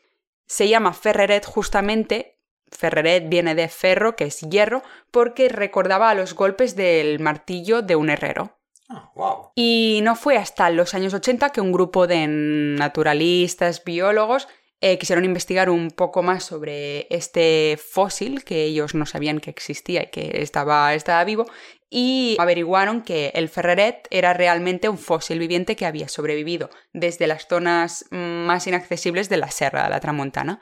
Se 0.45 0.69
llama 0.69 0.93
ferreret 0.93 1.45
justamente, 1.45 2.37
ferreret 2.71 3.27
viene 3.27 3.55
de 3.55 3.67
ferro, 3.67 4.15
que 4.15 4.23
es 4.23 4.39
hierro, 4.39 4.83
porque 5.11 5.49
recordaba 5.49 6.11
a 6.11 6.15
los 6.15 6.33
golpes 6.33 6.77
del 6.77 7.19
martillo 7.19 7.81
de 7.81 7.97
un 7.97 8.09
herrero. 8.09 8.54
Ah, 8.89 9.11
wow. 9.15 9.51
Y 9.55 9.99
no 10.03 10.15
fue 10.15 10.37
hasta 10.37 10.69
los 10.69 10.93
años 10.93 11.13
80 11.13 11.51
que 11.51 11.61
un 11.61 11.71
grupo 11.71 12.07
de 12.07 12.27
naturalistas, 12.27 13.83
biólogos, 13.83 14.47
eh, 14.81 14.97
quisieron 14.99 15.25
investigar 15.25 15.69
un 15.69 15.89
poco 15.89 16.21
más 16.21 16.43
sobre 16.43 17.07
este 17.09 17.79
fósil 17.81 18.43
que 18.43 18.65
ellos 18.65 18.93
no 18.93 19.05
sabían 19.05 19.39
que 19.39 19.49
existía 19.49 20.03
y 20.03 20.11
que 20.11 20.41
estaba, 20.41 20.93
estaba 20.93 21.23
vivo 21.23 21.47
y 21.89 22.35
averiguaron 22.39 23.01
que 23.01 23.31
el 23.35 23.47
ferreret 23.47 24.07
era 24.11 24.33
realmente 24.33 24.89
un 24.89 24.97
fósil 24.97 25.39
viviente 25.39 25.75
que 25.75 25.85
había 25.85 26.09
sobrevivido 26.09 26.69
desde 26.93 27.25
las 27.25 27.47
zonas 27.47 28.05
más 28.11 28.67
inaccesibles 28.67 29.29
de 29.29 29.37
la 29.37 29.49
Serra 29.49 29.85
de 29.85 29.89
la 29.89 29.99
Tramontana. 30.01 30.61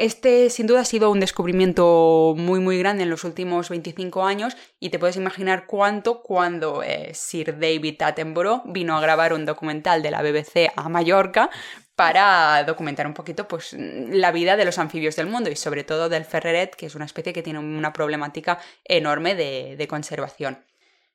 Este 0.00 0.48
sin 0.48 0.66
duda 0.66 0.80
ha 0.80 0.84
sido 0.86 1.10
un 1.10 1.20
descubrimiento 1.20 2.32
muy 2.34 2.58
muy 2.58 2.78
grande 2.78 3.02
en 3.02 3.10
los 3.10 3.22
últimos 3.22 3.68
25 3.68 4.24
años 4.24 4.56
y 4.78 4.88
te 4.88 4.98
puedes 4.98 5.16
imaginar 5.16 5.66
cuánto 5.66 6.22
cuando 6.22 6.82
eh, 6.82 7.12
Sir 7.12 7.58
David 7.58 8.00
Attenborough 8.00 8.62
vino 8.64 8.96
a 8.96 9.02
grabar 9.02 9.34
un 9.34 9.44
documental 9.44 10.00
de 10.00 10.10
la 10.10 10.22
BBC 10.22 10.72
a 10.74 10.88
Mallorca 10.88 11.50
para 11.96 12.64
documentar 12.64 13.06
un 13.06 13.12
poquito 13.12 13.46
pues, 13.46 13.74
la 13.74 14.32
vida 14.32 14.56
de 14.56 14.64
los 14.64 14.78
anfibios 14.78 15.16
del 15.16 15.26
mundo 15.26 15.50
y 15.50 15.56
sobre 15.56 15.84
todo 15.84 16.08
del 16.08 16.24
ferreret, 16.24 16.74
que 16.76 16.86
es 16.86 16.94
una 16.94 17.04
especie 17.04 17.34
que 17.34 17.42
tiene 17.42 17.58
una 17.58 17.92
problemática 17.92 18.58
enorme 18.84 19.34
de, 19.34 19.76
de 19.76 19.86
conservación 19.86 20.64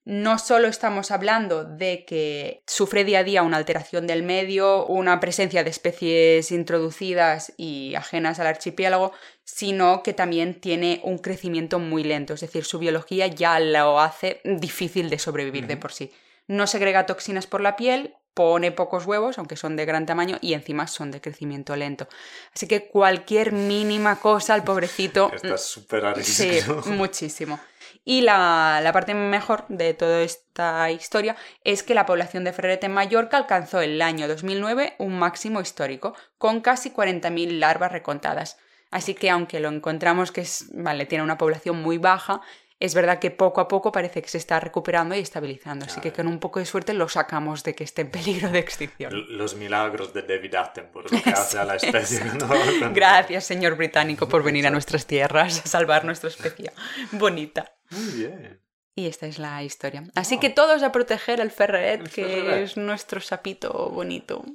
no 0.06 0.38
solo 0.38 0.68
estamos 0.68 1.10
hablando 1.10 1.64
de 1.64 2.06
que 2.06 2.62
sufre 2.68 3.04
día 3.04 3.20
a 3.20 3.24
día 3.24 3.42
una 3.42 3.58
alteración 3.58 4.06
del 4.06 4.22
medio, 4.22 4.86
una 4.86 5.20
presencia 5.20 5.64
de 5.64 5.72
especies 5.72 6.52
introducidas 6.52 7.54
y 7.58 7.96
ajenas 7.96 8.40
al 8.40 8.46
archipiélago, 8.46 9.14
sino 9.44 10.04
que 10.04 10.14
también 10.14 10.62
tiene 10.62 11.02
un 11.04 11.18
crecimiento 11.18 11.80
muy 11.80 12.04
lento, 12.04 12.36
es 12.36 12.42
decir, 12.42 12.66
su 12.66 12.78
biología 12.78 13.26
ya 13.26 13.60
lo 13.60 14.00
hace 14.00 14.42
difícil 14.44 15.10
de 15.10 15.18
sobrevivir 15.18 15.66
de 15.66 15.78
por 15.78 15.92
sí. 15.92 16.12
No 16.48 16.68
segrega 16.68 17.08
toxinas 17.08 17.48
por 17.48 17.62
la 17.62 17.76
piel, 17.76 18.14
pone 18.36 18.72
pocos 18.72 19.08
huevos, 19.08 19.40
aunque 19.40 19.56
son 19.56 19.76
de 19.76 19.86
gran 19.86 20.06
tamaño, 20.06 20.38
y 20.42 20.54
encima 20.54 20.86
son 20.86 21.10
de 21.10 21.22
crecimiento 21.22 21.76
lento. 21.76 22.08
Así 22.54 22.68
que 22.68 22.88
cualquier 22.90 23.54
mínima 23.54 24.20
cosa 24.20 24.54
al 24.54 24.64
pobrecito... 24.64 25.32
Está 25.34 25.58
súper 25.58 26.06
a 26.06 26.16
Sí, 26.22 26.60
muchísimo. 26.86 27.60
Y 28.08 28.22
la, 28.22 28.80
la 28.84 28.94
parte 28.94 29.16
mejor 29.16 29.66
de 29.68 29.96
toda 29.96 30.22
esta 30.22 30.92
historia 30.92 31.36
es 31.64 31.82
que 31.82 31.96
la 31.96 32.06
población 32.06 32.44
de 32.44 32.54
ferret 32.54 32.84
en 32.84 32.94
Mallorca 32.94 33.36
alcanzó 33.36 33.82
el 33.82 34.00
año 34.02 34.28
2009 34.28 34.96
un 35.00 35.18
máximo 35.18 35.60
histórico, 35.60 36.16
con 36.38 36.62
casi 36.62 36.92
40.000 36.92 37.58
larvas 37.58 37.92
recontadas. 37.92 38.58
Así 38.92 39.16
que 39.16 39.32
aunque 39.32 39.60
lo 39.60 39.70
encontramos 39.70 40.32
que 40.32 40.42
es, 40.42 40.70
vale, 40.74 41.08
tiene 41.08 41.24
una 41.24 41.38
población 41.38 41.82
muy 41.82 41.98
baja, 41.98 42.42
es 42.80 42.94
verdad 42.94 43.20
que 43.20 43.32
poco 43.32 43.62
a 43.62 43.68
poco 43.68 43.92
parece 43.92 44.22
que 44.22 44.28
se 44.28 44.38
está 44.38 44.60
recuperando 44.60 45.16
y 45.16 45.20
estabilizando. 45.20 45.86
Así 45.86 46.02
que 46.02 46.12
con 46.12 46.28
un 46.28 46.40
poco 46.40 46.60
de 46.60 46.66
suerte 46.66 46.94
lo 46.94 47.08
sacamos 47.08 47.64
de 47.64 47.74
que 47.74 47.86
esté 47.86 48.02
en 48.02 48.12
peligro 48.12 48.50
de 48.50 48.60
extinción. 48.60 49.14
Los 49.30 49.56
milagros 49.56 50.14
de 50.14 50.24
David 50.24 50.56
Attenborough, 50.56 51.10
que 51.10 51.30
hace 51.32 51.58
a 51.58 51.66
la 51.66 51.76
especie. 51.76 52.24
¿no? 52.24 52.48
Gracias, 52.94 53.46
señor 53.46 53.76
británico, 53.76 54.28
por 54.28 54.44
venir 54.44 54.68
a 54.68 54.70
nuestras 54.70 55.06
tierras 55.08 55.66
a 55.66 55.68
salvar 55.68 56.04
nuestra 56.06 56.30
especie 56.30 56.72
bonita. 57.12 57.75
Muy 57.92 58.12
bien. 58.14 58.62
Y 58.98 59.08
esta 59.08 59.28
es 59.28 59.40
la 59.40 59.62
historia. 59.62 60.06
Así 60.16 60.40
que 60.40 60.50
todos 60.50 60.82
a 60.82 60.94
proteger 60.94 61.42
al 61.42 61.52
ferret, 61.52 62.00
El 62.00 62.10
que 62.10 62.24
ferret. 62.26 62.64
es 62.64 62.78
nuestro 62.78 63.20
sapito 63.20 63.90
bonito. 63.90 64.46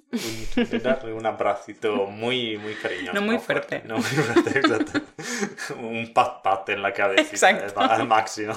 Darle 0.83 1.13
un 1.13 1.27
abracito 1.27 2.07
muy, 2.07 2.57
muy 2.57 2.73
cariñoso. 2.77 3.13
No 3.13 3.21
muy 3.21 3.39
fuerte. 3.39 3.83
No 3.85 3.97
muy 3.97 4.03
fuerte, 4.05 4.59
exacto. 4.61 5.01
Un 5.79 6.15
pat 6.15 6.43
pat 6.43 6.67
en 6.71 6.81
la 6.81 6.95
cabeza. 6.95 7.21
Exacto. 7.51 7.81
Al 7.81 8.09
máximo. 8.09 8.55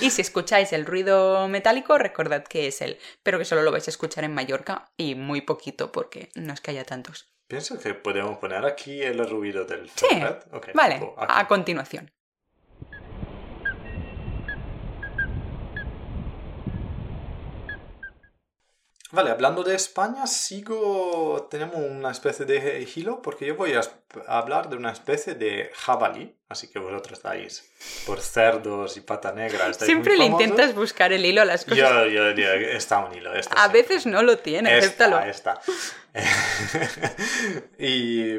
Y 0.00 0.10
si 0.10 0.20
escucháis 0.22 0.72
el 0.72 0.84
ruido 0.84 1.46
metálico, 1.46 1.96
recordad 1.96 2.42
que 2.42 2.66
es 2.66 2.80
él. 2.82 2.98
Pero 3.22 3.38
que 3.38 3.44
solo 3.44 3.62
lo 3.62 3.70
vais 3.70 3.86
a 3.86 3.90
escuchar 3.92 4.24
en 4.24 4.34
Mallorca 4.34 4.90
y 4.96 5.14
muy 5.14 5.42
poquito 5.42 5.92
porque 5.92 6.30
no 6.34 6.52
es 6.54 6.60
que 6.60 6.72
haya 6.72 6.84
tantos. 6.84 7.32
Pienso 7.46 7.78
que 7.78 7.94
podemos 7.94 8.38
poner 8.38 8.64
aquí 8.64 9.00
el 9.00 9.24
ruido 9.28 9.64
del 9.64 9.88
Sí, 9.90 10.06
ferret. 10.08 10.44
Ok, 10.52 10.70
vale, 10.74 10.94
tipo 10.96 11.14
aquí. 11.18 11.32
a 11.36 11.46
continuación. 11.46 12.10
Vale, 19.12 19.30
hablando 19.30 19.64
de 19.64 19.74
España, 19.74 20.26
sigo, 20.28 21.48
tenemos 21.50 21.76
una 21.76 22.12
especie 22.12 22.46
de 22.46 22.88
hilo 22.94 23.20
porque 23.20 23.44
yo 23.44 23.56
voy 23.56 23.72
a 23.74 23.82
hablar 24.28 24.68
de 24.68 24.76
una 24.76 24.92
especie 24.92 25.34
de 25.34 25.72
jabalí, 25.74 26.36
así 26.48 26.68
que 26.68 26.78
vosotros 26.78 27.18
estáis 27.18 27.68
por 28.06 28.20
cerdos 28.20 28.96
y 28.96 29.00
pata 29.00 29.32
negra. 29.32 29.72
Siempre 29.74 30.16
le 30.16 30.26
famosos. 30.26 30.46
intentas 30.46 30.74
buscar 30.76 31.12
el 31.12 31.24
hilo 31.24 31.42
a 31.42 31.44
las 31.44 31.64
cosas. 31.64 31.78
Yo, 31.78 32.06
yo, 32.06 32.30
yo, 32.30 32.52
está 32.52 33.00
un 33.04 33.12
hilo. 33.12 33.34
está 33.34 33.54
a 33.54 33.68
siempre. 33.68 33.82
veces 33.82 34.06
no 34.06 34.22
lo 34.22 34.38
tiene, 34.38 34.72
acéptalo. 34.74 35.18
Está, 35.20 35.60
está. 36.14 37.16
y 37.78 38.38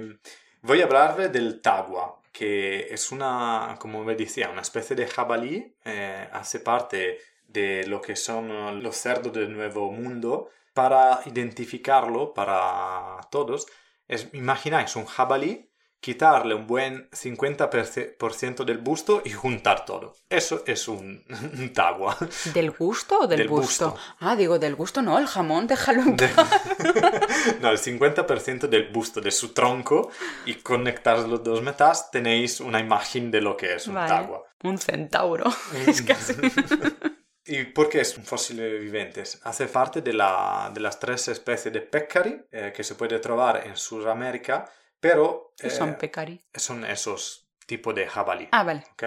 voy 0.61 0.79
a 0.79 0.85
hablar 0.85 1.31
del 1.31 1.59
tagua, 1.59 2.21
que 2.31 2.87
es 2.93 3.11
una, 3.11 3.75
como 3.77 4.05
me 4.05 4.15
decía, 4.15 4.49
una 4.49 4.61
especie 4.61 4.95
de 4.95 5.05
jabalí, 5.05 5.75
eh, 5.83 6.29
hace 6.31 6.61
parte 6.61 7.19
de 7.49 7.85
lo 7.87 8.01
que 8.01 8.15
son 8.15 8.81
los 8.81 8.95
cerdos 8.95 9.33
del 9.33 9.53
Nuevo 9.53 9.91
Mundo. 9.91 10.49
Para 10.73 11.19
identificarlo 11.25 12.33
para 12.33 13.19
todos, 13.29 13.67
es, 14.07 14.27
imagináis 14.33 14.95
un 14.95 15.05
jabalí, 15.05 15.67
quitarle 15.99 16.55
un 16.55 16.65
buen 16.65 17.09
50% 17.11 18.63
del 18.65 18.77
busto 18.79 19.21
y 19.23 19.31
juntar 19.31 19.85
todo. 19.85 20.15
Eso 20.29 20.63
es 20.65 20.87
un, 20.87 21.23
un 21.59 21.73
tagua. 21.73 22.17
¿Del 22.53 22.71
gusto 22.71 23.19
o 23.19 23.27
del, 23.27 23.39
Del 23.39 23.49
busto? 23.49 23.91
busto. 23.91 24.01
Ah, 24.19 24.35
digo, 24.35 24.57
del 24.57 24.75
gusto 24.75 25.01
no, 25.01 25.19
el 25.19 25.27
jamón, 25.27 25.67
déjalo 25.67 26.01
en 26.01 26.15
De- 26.15 26.29
no, 27.61 27.69
el 27.69 27.77
50% 27.77 28.67
del 28.67 28.89
busto 28.91 29.21
de 29.21 29.31
su 29.31 29.53
tronco 29.53 30.09
y 30.45 30.55
conectar 30.55 31.19
los 31.19 31.43
dos 31.43 31.61
metas 31.61 32.09
tenéis 32.11 32.59
una 32.61 32.79
imagen 32.79 33.29
de 33.29 33.41
lo 33.41 33.55
que 33.57 33.75
es 33.75 33.87
un 33.87 33.95
Vale. 33.95 34.07
tagua. 34.09 34.43
Un 34.63 34.77
centauro. 34.77 35.45
es 35.87 36.01
casi. 36.01 36.33
¿Y 37.45 37.65
por 37.65 37.89
qué 37.89 38.01
es 38.01 38.17
un 38.17 38.25
fósil 38.25 38.61
viviente? 38.79 39.23
Hace 39.43 39.67
parte 39.67 40.01
de, 40.01 40.13
la, 40.13 40.71
de 40.73 40.79
las 40.79 40.99
tres 40.99 41.27
especies 41.27 41.73
de 41.73 41.81
peccari 41.81 42.39
eh, 42.51 42.71
que 42.75 42.83
se 42.83 42.95
puede 42.95 43.19
trovar 43.19 43.65
en 43.65 43.75
Sudamérica, 43.75 44.71
pero 44.99 45.53
¿Qué 45.57 45.67
eh, 45.67 45.71
son 45.71 45.95
pecari? 45.95 46.43
son 46.53 46.85
esos 46.85 47.49
tipos 47.65 47.95
de 47.95 48.07
jabalí. 48.07 48.47
Ah, 48.51 48.63
vale. 48.63 48.83
¿ok? 48.93 49.03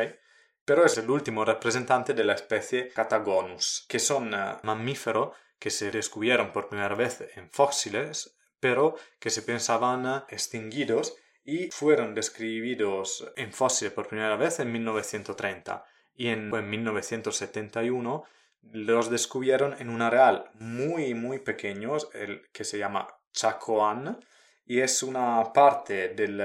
Pero 0.65 0.85
es 0.85 0.99
el 0.99 1.09
último 1.11 1.45
representante 1.45 2.13
de 2.15 2.25
la 2.25 2.35
especie 2.35 2.89
Catagonus, 2.89 3.87
que 3.89 4.01
son 4.01 4.35
eh, 4.35 4.57
mamíferos 4.63 5.37
que 5.59 5.71
se 5.71 5.91
descubrieron 5.93 6.53
por 6.53 6.69
primera 6.69 6.95
vez 6.97 7.25
en 7.37 7.51
fósiles, 7.51 8.37
pero 8.59 8.97
que 9.21 9.31
se 9.31 9.43
pensaban 9.43 10.25
extinguidos 10.29 11.15
y 11.45 11.71
fueron 11.71 12.15
describidos 12.15 13.31
en 13.37 13.53
fósiles 13.53 13.93
por 13.93 14.09
primera 14.09 14.37
vez 14.37 14.59
en 14.59 14.73
1930 14.73 15.85
y 16.17 16.29
en, 16.29 16.55
en 16.55 16.71
1971 16.71 18.25
los 18.73 19.11
descubrieron 19.11 19.75
en 19.79 19.91
un 19.91 20.03
areal 20.03 20.51
muy 20.55 21.15
muy 21.15 21.39
pequeño 21.39 21.97
el 22.15 22.43
que 22.53 22.65
se 22.65 22.79
llama 22.79 23.09
Chacoan 23.33 24.19
y 24.67 24.81
es 24.81 25.03
una 25.03 25.53
parte 25.53 26.09
del, 26.15 26.39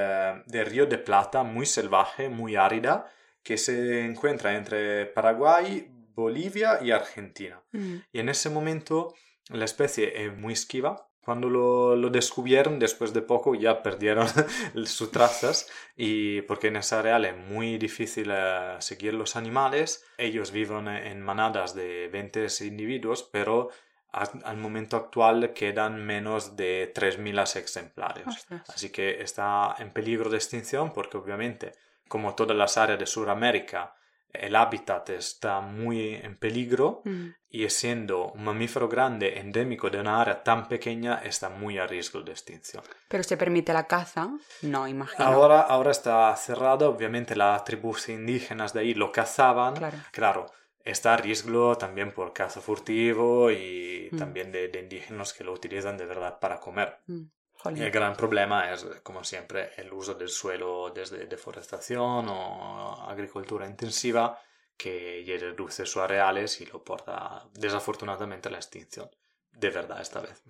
del 0.45 0.65
río 0.65 0.85
de 0.85 0.97
Plata 0.97 1.43
muy 1.43 1.65
salvaje, 1.65 2.27
muy 2.27 2.55
árida, 2.55 3.09
que 3.43 3.57
se 3.57 4.05
encuentra 4.05 4.55
entre 4.55 5.05
Paraguay, 5.05 5.87
Bolivia 6.13 6.79
y 6.81 6.91
Argentina. 6.91 7.61
Mm. 7.71 7.95
Y 8.11 8.19
en 8.19 8.29
ese 8.29 8.49
momento 8.49 9.13
la 9.49 9.65
especie 9.65 10.25
es 10.25 10.35
muy 10.35 10.53
esquiva. 10.53 11.08
Cuando 11.29 11.47
lo, 11.47 11.95
lo 11.95 12.09
descubrieron, 12.09 12.79
después 12.79 13.13
de 13.13 13.21
poco 13.21 13.53
ya 13.53 13.83
perdieron 13.83 14.25
sus 14.87 15.11
trazas 15.11 15.69
y 15.95 16.41
porque 16.41 16.69
en 16.69 16.77
esa 16.77 17.01
área 17.01 17.19
es 17.19 17.37
muy 17.37 17.77
difícil 17.77 18.31
eh, 18.33 18.77
seguir 18.79 19.13
los 19.13 19.35
animales. 19.35 20.03
Ellos 20.17 20.49
viven 20.49 20.87
en 20.87 21.21
manadas 21.21 21.75
de 21.75 22.07
20 22.07 22.47
individuos, 22.61 23.21
pero 23.31 23.69
al 24.11 24.57
momento 24.57 24.97
actual 24.97 25.53
quedan 25.53 26.03
menos 26.03 26.57
de 26.57 26.91
3.000 26.95 27.57
ejemplares. 27.63 28.25
Ostras. 28.25 28.67
Así 28.67 28.89
que 28.89 29.21
está 29.21 29.75
en 29.77 29.93
peligro 29.93 30.31
de 30.31 30.37
extinción 30.37 30.93
porque 30.93 31.17
obviamente, 31.17 31.73
como 32.07 32.33
todas 32.33 32.57
las 32.57 32.75
áreas 32.75 32.97
de 32.97 33.05
Sudamérica, 33.05 33.93
el 34.33 34.55
hábitat 34.55 35.09
está 35.09 35.59
muy 35.61 36.15
en 36.15 36.37
peligro 36.37 37.01
Mm. 37.05 37.27
y 37.49 37.67
siendo 37.69 38.31
un 38.31 38.43
mamífero 38.43 38.87
grande 38.87 39.39
endémico 39.39 39.89
de 39.89 39.99
una 39.99 40.21
área 40.21 40.43
tan 40.43 40.67
pequeña 40.67 41.15
está 41.23 41.49
muy 41.49 41.77
a 41.79 41.87
riesgo 41.87 42.21
de 42.21 42.31
extinción. 42.31 42.83
Pero 43.07 43.23
se 43.23 43.37
permite 43.37 43.73
la 43.73 43.87
caza, 43.87 44.29
no 44.61 44.87
imagino. 44.87 45.27
Ahora, 45.27 45.61
ahora 45.61 45.91
está 45.91 46.35
cerrado, 46.35 46.89
obviamente 46.89 47.35
las 47.35 47.63
tribus 47.63 48.09
indígenas 48.09 48.73
de 48.73 48.81
ahí 48.81 48.93
lo 48.93 49.11
cazaban, 49.11 49.75
Claro. 49.75 49.97
claro, 50.11 50.45
está 50.85 51.13
a 51.13 51.17
riesgo 51.17 51.77
también 51.77 52.11
por 52.13 52.33
caza 52.33 52.61
furtivo 52.61 53.49
y 53.51 54.09
Mm. 54.11 54.17
también 54.17 54.51
de, 54.51 54.67
de 54.69 54.79
indígenas 54.79 55.33
que 55.33 55.43
lo 55.43 55.53
utilizan 55.53 55.97
de 55.97 56.05
verdad 56.05 56.39
para 56.39 56.59
comer. 56.59 56.97
Mm, 57.07 57.23
jolín. 57.59 57.83
El 57.83 57.91
gran 57.91 58.15
problema 58.15 58.71
es, 58.71 58.85
como 59.03 59.23
siempre, 59.23 59.71
el 59.77 59.91
uso 59.93 60.13
del 60.15 60.29
suelo 60.29 60.91
desde 60.91 61.25
deforestación 61.27 62.27
o 62.29 63.09
agricultura 63.09 63.67
intensiva 63.67 64.39
que 64.75 65.37
reduce 65.39 65.85
sus 65.85 66.01
areales 66.01 66.61
y 66.61 66.65
lo 66.65 66.83
porta 66.83 67.45
desafortunadamente 67.53 68.47
a 68.47 68.51
la 68.51 68.57
extinción. 68.57 69.09
De 69.51 69.69
verdad, 69.69 70.01
esta 70.01 70.21
vez. 70.21 70.41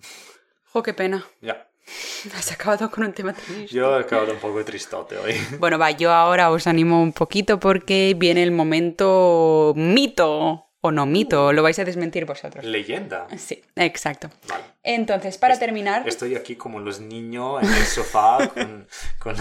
Jo, 0.72 0.84
qué 0.84 0.94
pena. 0.94 1.26
ya, 1.42 1.68
Has 2.36 2.52
acabado 2.52 2.90
con 2.92 3.04
un 3.04 3.14
tema 3.14 3.34
triste. 3.34 3.74
yo 3.74 3.98
he 3.98 4.02
acabado 4.02 4.34
un 4.34 4.40
poco 4.40 4.64
tristote 4.64 5.18
hoy. 5.18 5.34
Bueno, 5.58 5.80
va, 5.80 5.92
yo 5.92 6.12
ahora 6.12 6.52
os 6.52 6.68
animo 6.68 7.02
un 7.02 7.14
poquito 7.14 7.60
porque 7.60 8.14
viene 8.18 8.44
el 8.44 8.52
momento 8.52 9.74
mito. 9.76 10.69
O 10.82 10.92
no 10.92 11.06
mito, 11.06 11.52
lo 11.52 11.62
vais 11.62 11.78
a 11.80 11.84
desmentir 11.84 12.26
vosotros. 12.26 12.64
Leyenda. 12.64 13.28
Sí, 13.38 13.62
exacto. 13.76 14.30
Vale. 14.48 14.64
Entonces, 14.82 15.38
para 15.38 15.60
terminar, 15.60 16.08
Estoy 16.08 16.36
aquí 16.36 16.56
como 16.56 16.80
los 16.80 17.02
niños 17.02 17.62
en 17.62 17.68
el 17.70 17.84
sofá 17.86 18.48
con, 18.54 18.88
con 19.20 19.36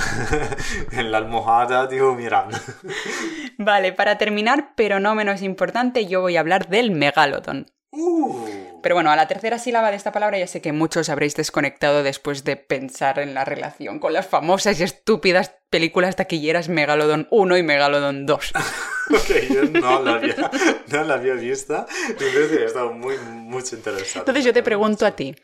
en 0.92 1.12
la 1.12 1.18
almohada, 1.18 1.86
digo, 1.86 2.14
mirando. 2.14 2.58
vale, 3.56 3.92
para 3.92 4.18
terminar, 4.18 4.72
pero 4.74 4.98
no 4.98 5.14
menos 5.14 5.42
importante, 5.42 6.06
yo 6.06 6.20
voy 6.22 6.36
a 6.36 6.40
hablar 6.40 6.68
del 6.68 6.90
megalodón. 6.90 7.70
Uh, 8.00 8.78
Pero 8.80 8.94
bueno, 8.94 9.10
a 9.10 9.16
la 9.16 9.26
tercera 9.26 9.58
sílaba 9.58 9.90
de 9.90 9.96
esta 9.96 10.12
palabra 10.12 10.38
ya 10.38 10.46
sé 10.46 10.60
que 10.60 10.72
muchos 10.72 11.08
habréis 11.08 11.34
desconectado 11.34 12.04
después 12.04 12.44
de 12.44 12.54
pensar 12.56 13.18
en 13.18 13.34
la 13.34 13.44
relación 13.44 13.98
con 13.98 14.12
las 14.12 14.26
famosas 14.28 14.78
y 14.78 14.84
estúpidas 14.84 15.52
películas 15.68 16.14
taquilleras 16.14 16.68
Megalodon 16.68 17.26
1 17.32 17.56
y 17.58 17.62
Megalodon 17.64 18.24
2. 18.24 18.52
ok, 19.10 19.30
yo 19.52 19.64
no 19.64 20.02
la 20.04 20.14
había, 20.14 20.50
no 20.92 21.04
la 21.04 21.14
había 21.14 21.34
vista 21.34 21.86
y 22.08 22.24
en 22.24 22.34
vez 22.34 22.50
de 22.52 22.64
estaba 22.64 22.92
muy, 22.92 23.16
mucho 23.18 23.74
interesado. 23.74 24.20
Entonces 24.20 24.44
yo 24.44 24.52
te 24.52 24.62
pregunto 24.62 25.04
a 25.04 25.16
ti. 25.16 25.34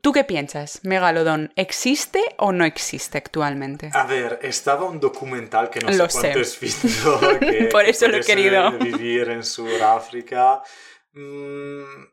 ¿tú 0.00 0.10
qué 0.12 0.24
piensas? 0.24 0.80
¿Megalodon 0.82 1.52
existe 1.54 2.20
o 2.38 2.50
no 2.50 2.64
existe 2.64 3.18
actualmente? 3.18 3.90
A 3.92 4.04
ver, 4.04 4.40
estaba 4.42 4.86
un 4.86 4.98
documental 4.98 5.70
que 5.70 5.78
no 5.78 5.92
Lo 5.92 6.08
sé 6.08 6.10
sé. 6.10 6.20
cuánto 6.20 6.40
has 6.40 6.58
visto. 6.60 7.20
que- 7.38 7.68
Por 7.70 7.84
que 7.84 7.90
eso 7.90 8.08
lo 8.08 8.16
he 8.16 8.20
querido. 8.20 8.72
Vivir 8.78 9.28
en 9.30 9.44
Sudáfrica. 9.44 10.60
Mm, 11.12 12.06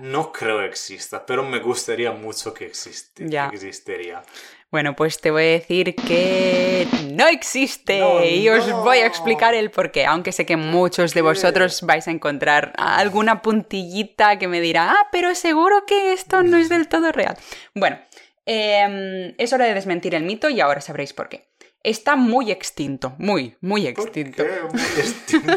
no 0.00 0.32
creo 0.32 0.62
exista, 0.62 1.24
pero 1.24 1.42
me 1.44 1.58
gustaría 1.60 2.10
mucho 2.12 2.52
que, 2.52 2.66
existe, 2.66 3.28
Ya. 3.28 3.48
que 3.48 3.56
existiría. 3.56 4.22
Bueno, 4.70 4.96
pues 4.96 5.20
te 5.20 5.30
voy 5.30 5.42
a 5.44 5.46
decir 5.46 5.94
que 5.94 6.88
no 7.12 7.28
existe 7.28 8.00
No, 8.00 8.24
y 8.24 8.48
os 8.48 8.66
no. 8.66 8.82
voy 8.82 8.98
a 8.98 9.06
explicar 9.06 9.54
el 9.54 9.70
por 9.70 9.92
qué, 9.92 10.04
aunque 10.04 10.32
sé 10.32 10.44
que 10.44 10.56
muchos 10.56 11.14
de 11.14 11.22
vosotros 11.22 11.82
vais 11.82 12.08
a 12.08 12.10
encontrar 12.10 12.72
alguna 12.76 13.40
puntillita 13.40 14.36
que 14.38 14.48
me 14.48 14.60
dirá, 14.60 14.90
ah, 14.90 15.08
pero 15.12 15.32
seguro 15.36 15.86
que 15.86 16.12
esto 16.12 16.42
no 16.42 16.56
es 16.56 16.68
del 16.68 16.88
todo 16.88 17.12
real. 17.12 17.36
Bueno, 17.74 18.00
em, 18.46 19.34
es 19.38 19.52
hora 19.52 19.66
de 19.66 19.74
desmentir 19.74 20.16
el 20.16 20.24
mito 20.24 20.50
y 20.50 20.60
ahora 20.60 20.80
sabréis 20.80 21.12
por 21.12 21.28
qué. 21.28 21.48
Está 21.84 22.16
muy 22.16 22.50
extinto, 22.50 23.14
muy, 23.18 23.56
muy 23.60 23.82
¿Por 23.92 24.06
extinto. 24.08 24.42
qué? 24.42 24.50
Muy 24.72 24.82
distinto. 24.96 25.52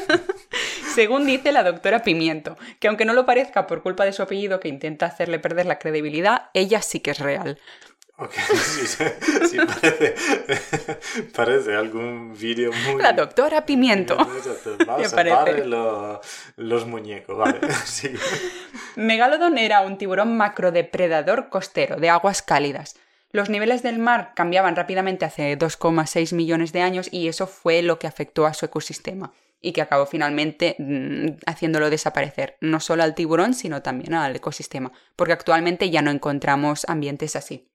Según 0.98 1.28
dice 1.28 1.52
la 1.52 1.62
doctora 1.62 2.02
Pimiento, 2.02 2.58
que 2.80 2.88
aunque 2.88 3.06
no 3.06 3.14
lo 3.14 3.28
parezca 3.28 3.68
por 3.68 3.84
culpa 3.84 4.04
de 4.04 4.14
su 4.14 4.24
apellido 4.24 4.60
que 4.60 4.68
intenta 4.68 5.06
hacerle 5.06 5.38
perder 5.38 5.68
la 5.68 5.78
credibilidad, 5.78 6.50
ella 6.56 6.82
sí 6.82 7.02
que 7.02 7.12
es 7.12 7.20
real. 7.20 7.60
Ok, 8.16 8.32
sí, 9.48 9.58
parece, 9.60 10.16
parece 11.36 11.76
algún 11.76 12.36
vídeo 12.36 12.72
muy... 12.74 13.00
La 13.00 13.14
doctora 13.14 13.64
Pimiento. 13.64 14.18
Vamos 14.88 15.14
a 15.14 15.24
lo- 15.64 16.20
los 16.56 16.88
muñecos, 16.88 17.38
vale. 17.38 17.60
Sí. 17.86 18.12
Megalodon 18.96 19.60
era 19.60 19.82
un 19.82 20.00
tiburón 20.00 20.36
macrodepredador 20.36 21.50
costero 21.50 21.98
de 21.98 22.10
aguas 22.10 22.42
cálidas. 22.42 22.96
Los 23.32 23.52
niveles 23.52 23.84
del 23.84 24.00
mar 24.00 24.32
cambiaban 24.36 24.76
rápidamente 24.76 25.26
hace 25.26 25.56
2,6 25.60 26.34
millones 26.34 26.74
de 26.74 26.82
años 26.82 27.08
y 27.12 27.28
eso 27.28 27.46
fue 27.46 27.84
lo 27.84 28.00
que 28.00 28.08
afectó 28.08 28.48
a 28.48 28.56
su 28.56 28.66
ecosistema 28.66 29.32
y 29.62 29.72
que 29.72 29.82
acabó 29.82 30.06
finalmente 30.06 30.76
mm, 30.80 31.40
haciéndolo 31.46 31.90
desaparecer, 31.90 32.58
no 32.62 32.80
solo 32.80 33.04
al 33.04 33.16
tiburón, 33.16 33.54
sino 33.54 33.82
también 33.82 34.14
al 34.14 34.36
ecosistema, 34.36 34.92
porque 35.16 35.34
actualmente 35.34 35.90
ya 35.90 36.02
no 36.02 36.12
encontramos 36.12 36.86
ambientes 36.88 37.36
así. 37.36 37.72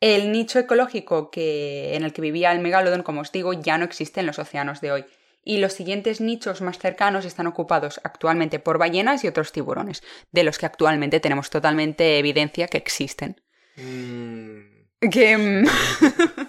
El 0.00 0.30
nicho 0.30 0.58
ecológico 0.58 1.30
que, 1.30 1.94
en 1.94 2.02
el 2.04 2.12
que 2.12 2.20
vivía 2.20 2.52
el 2.52 2.60
megalodon, 2.60 3.02
como 3.02 3.22
os 3.22 3.32
digo, 3.32 3.54
ya 3.54 3.78
no 3.78 3.84
existe 3.84 4.20
en 4.20 4.26
los 4.26 4.38
océanos 4.38 4.80
de 4.80 4.92
hoy. 4.92 5.04
Y 5.42 5.58
los 5.58 5.72
siguientes 5.72 6.20
nichos 6.20 6.60
más 6.60 6.78
cercanos 6.78 7.24
están 7.24 7.46
ocupados 7.46 8.00
actualmente 8.02 8.58
por 8.58 8.78
ballenas 8.78 9.24
y 9.24 9.28
otros 9.28 9.52
tiburones, 9.52 10.02
de 10.32 10.44
los 10.44 10.58
que 10.58 10.66
actualmente 10.66 11.20
tenemos 11.20 11.50
totalmente 11.50 12.18
evidencia 12.18 12.68
que 12.68 12.78
existen. 12.78 13.40
Mm, 13.76 15.08
Que... 15.10 15.64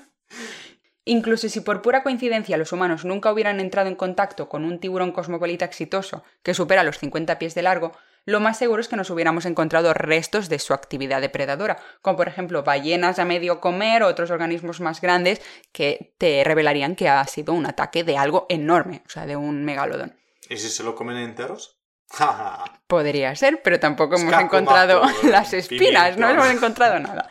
Incluso 1.10 1.48
si 1.48 1.62
por 1.62 1.82
pura 1.82 2.04
coincidencia 2.04 2.58
los 2.58 2.74
humanos 2.74 3.06
nunca 3.06 3.32
hubieran 3.32 3.62
entrado 3.62 3.88
en 3.88 3.96
contacto 3.96 4.50
con 4.50 4.66
un 4.66 4.78
tiburón 4.78 5.14
cosmopolita 5.14 5.64
exitoso 5.64 6.22
que 6.44 6.54
supera 6.54 6.84
los 6.84 6.98
50 6.98 7.40
pies 7.40 7.56
de 7.56 7.62
largo, 7.62 7.94
lo 8.26 8.42
más 8.42 8.58
seguro 8.58 8.82
es 8.82 8.90
que 8.90 8.98
nos 8.98 9.10
hubiéramos 9.10 9.46
encontrado 9.46 9.94
restos 9.94 10.50
de 10.50 10.60
su 10.60 10.74
actividad 10.74 11.22
depredadora, 11.22 11.78
como 12.02 12.18
por 12.18 12.28
ejemplo 12.28 12.64
ballenas 12.64 13.20
a 13.20 13.26
medio 13.26 13.62
comer 13.62 14.04
o 14.04 14.08
otros 14.08 14.32
organismos 14.32 14.82
más 14.82 15.00
grandes 15.00 15.42
que 15.72 16.14
te 16.18 16.44
revelarían 16.44 16.98
que 16.98 17.08
ha 17.08 17.26
sido 17.26 17.54
un 17.54 17.68
ataque 17.68 18.04
de 18.04 18.18
algo 18.18 18.46
enorme, 18.50 19.02
o 19.06 19.10
sea, 19.10 19.26
de 19.26 19.38
un 19.38 19.64
megalodón. 19.64 20.14
¿Y 20.50 20.58
si 20.58 20.68
se 20.68 20.84
lo 20.84 20.94
comen 20.94 21.16
enteros? 21.16 21.77
Podría 22.88 23.36
ser, 23.36 23.62
pero 23.64 23.80
tampoco 23.80 24.16
hemos 24.16 24.26
Escapo 24.32 24.46
encontrado 24.46 25.04
mato, 25.04 25.18
las 25.28 25.54
espinas, 25.54 26.12
pimiento. 26.16 26.20
no 26.22 26.30
hemos 26.30 26.50
encontrado 26.56 27.00
nada. 27.00 27.30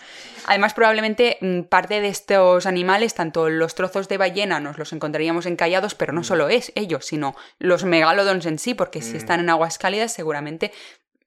Además, 0.49 0.75
probablemente 0.75 1.39
mm, 1.41 1.63
parte 1.63 2.01
de 2.01 2.09
estos 2.09 2.67
animales, 2.67 3.15
tanto 3.15 3.49
los 3.49 3.75
trozos 3.75 4.09
de 4.09 4.17
ballena 4.19 4.61
nos 4.61 4.79
los 4.79 4.93
encontraríamos 4.93 5.47
encallados, 5.47 5.95
pero 5.95 6.13
no 6.13 6.23
solo 6.23 6.49
es 6.49 6.73
ellos, 6.77 7.07
sino 7.07 7.35
los 7.59 7.85
megalodons 7.85 8.47
en 8.47 8.59
sí, 8.59 8.75
porque 8.75 9.03
si 9.03 9.15
Mm. 9.15 9.17
están 9.17 9.41
en 9.41 9.51
aguas 9.51 9.79
cálidas, 9.79 10.13
seguramente 10.13 10.73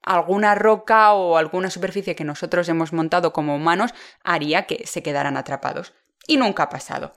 alguna 0.03 0.55
roca 0.55 1.11
o 1.13 1.35
alguna 1.37 1.69
superficie 1.69 2.15
que 2.15 2.23
nosotros 2.23 2.69
hemos 2.69 2.93
montado 2.93 3.33
como 3.33 3.55
humanos 3.55 3.93
haría 4.23 4.65
que 4.67 4.87
se 4.87 5.03
quedaran 5.03 5.35
atrapados. 5.35 5.93
Y 6.25 6.37
nunca 6.37 6.63
ha 6.63 6.69
pasado. 6.69 7.13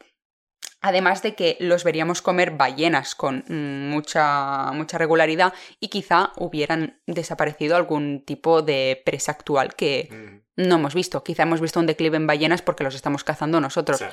Además 0.82 1.22
de 1.22 1.36
que 1.36 1.56
los 1.60 1.84
veríamos 1.84 2.22
comer 2.22 2.50
ballenas 2.50 3.14
con 3.14 3.44
mm, 3.46 3.88
mucha, 3.88 4.72
mucha 4.72 4.98
regularidad 4.98 5.54
y 5.78 5.88
quizá 5.88 6.32
hubieran 6.36 7.00
desaparecido 7.06 7.76
algún 7.76 8.24
tipo 8.24 8.62
de 8.62 9.00
presa 9.04 9.32
actual 9.32 9.74
que 9.76 10.42
no 10.56 10.74
hemos 10.74 10.94
visto. 10.94 11.22
Quizá 11.22 11.44
hemos 11.44 11.60
visto 11.60 11.78
un 11.78 11.86
declive 11.86 12.16
en 12.16 12.26
ballenas 12.26 12.62
porque 12.62 12.82
los 12.82 12.96
estamos 12.96 13.22
cazando 13.22 13.60
nosotros, 13.60 14.00
sí. 14.00 14.06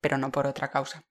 pero 0.00 0.18
no 0.18 0.32
por 0.32 0.48
otra 0.48 0.68
causa. 0.68 1.04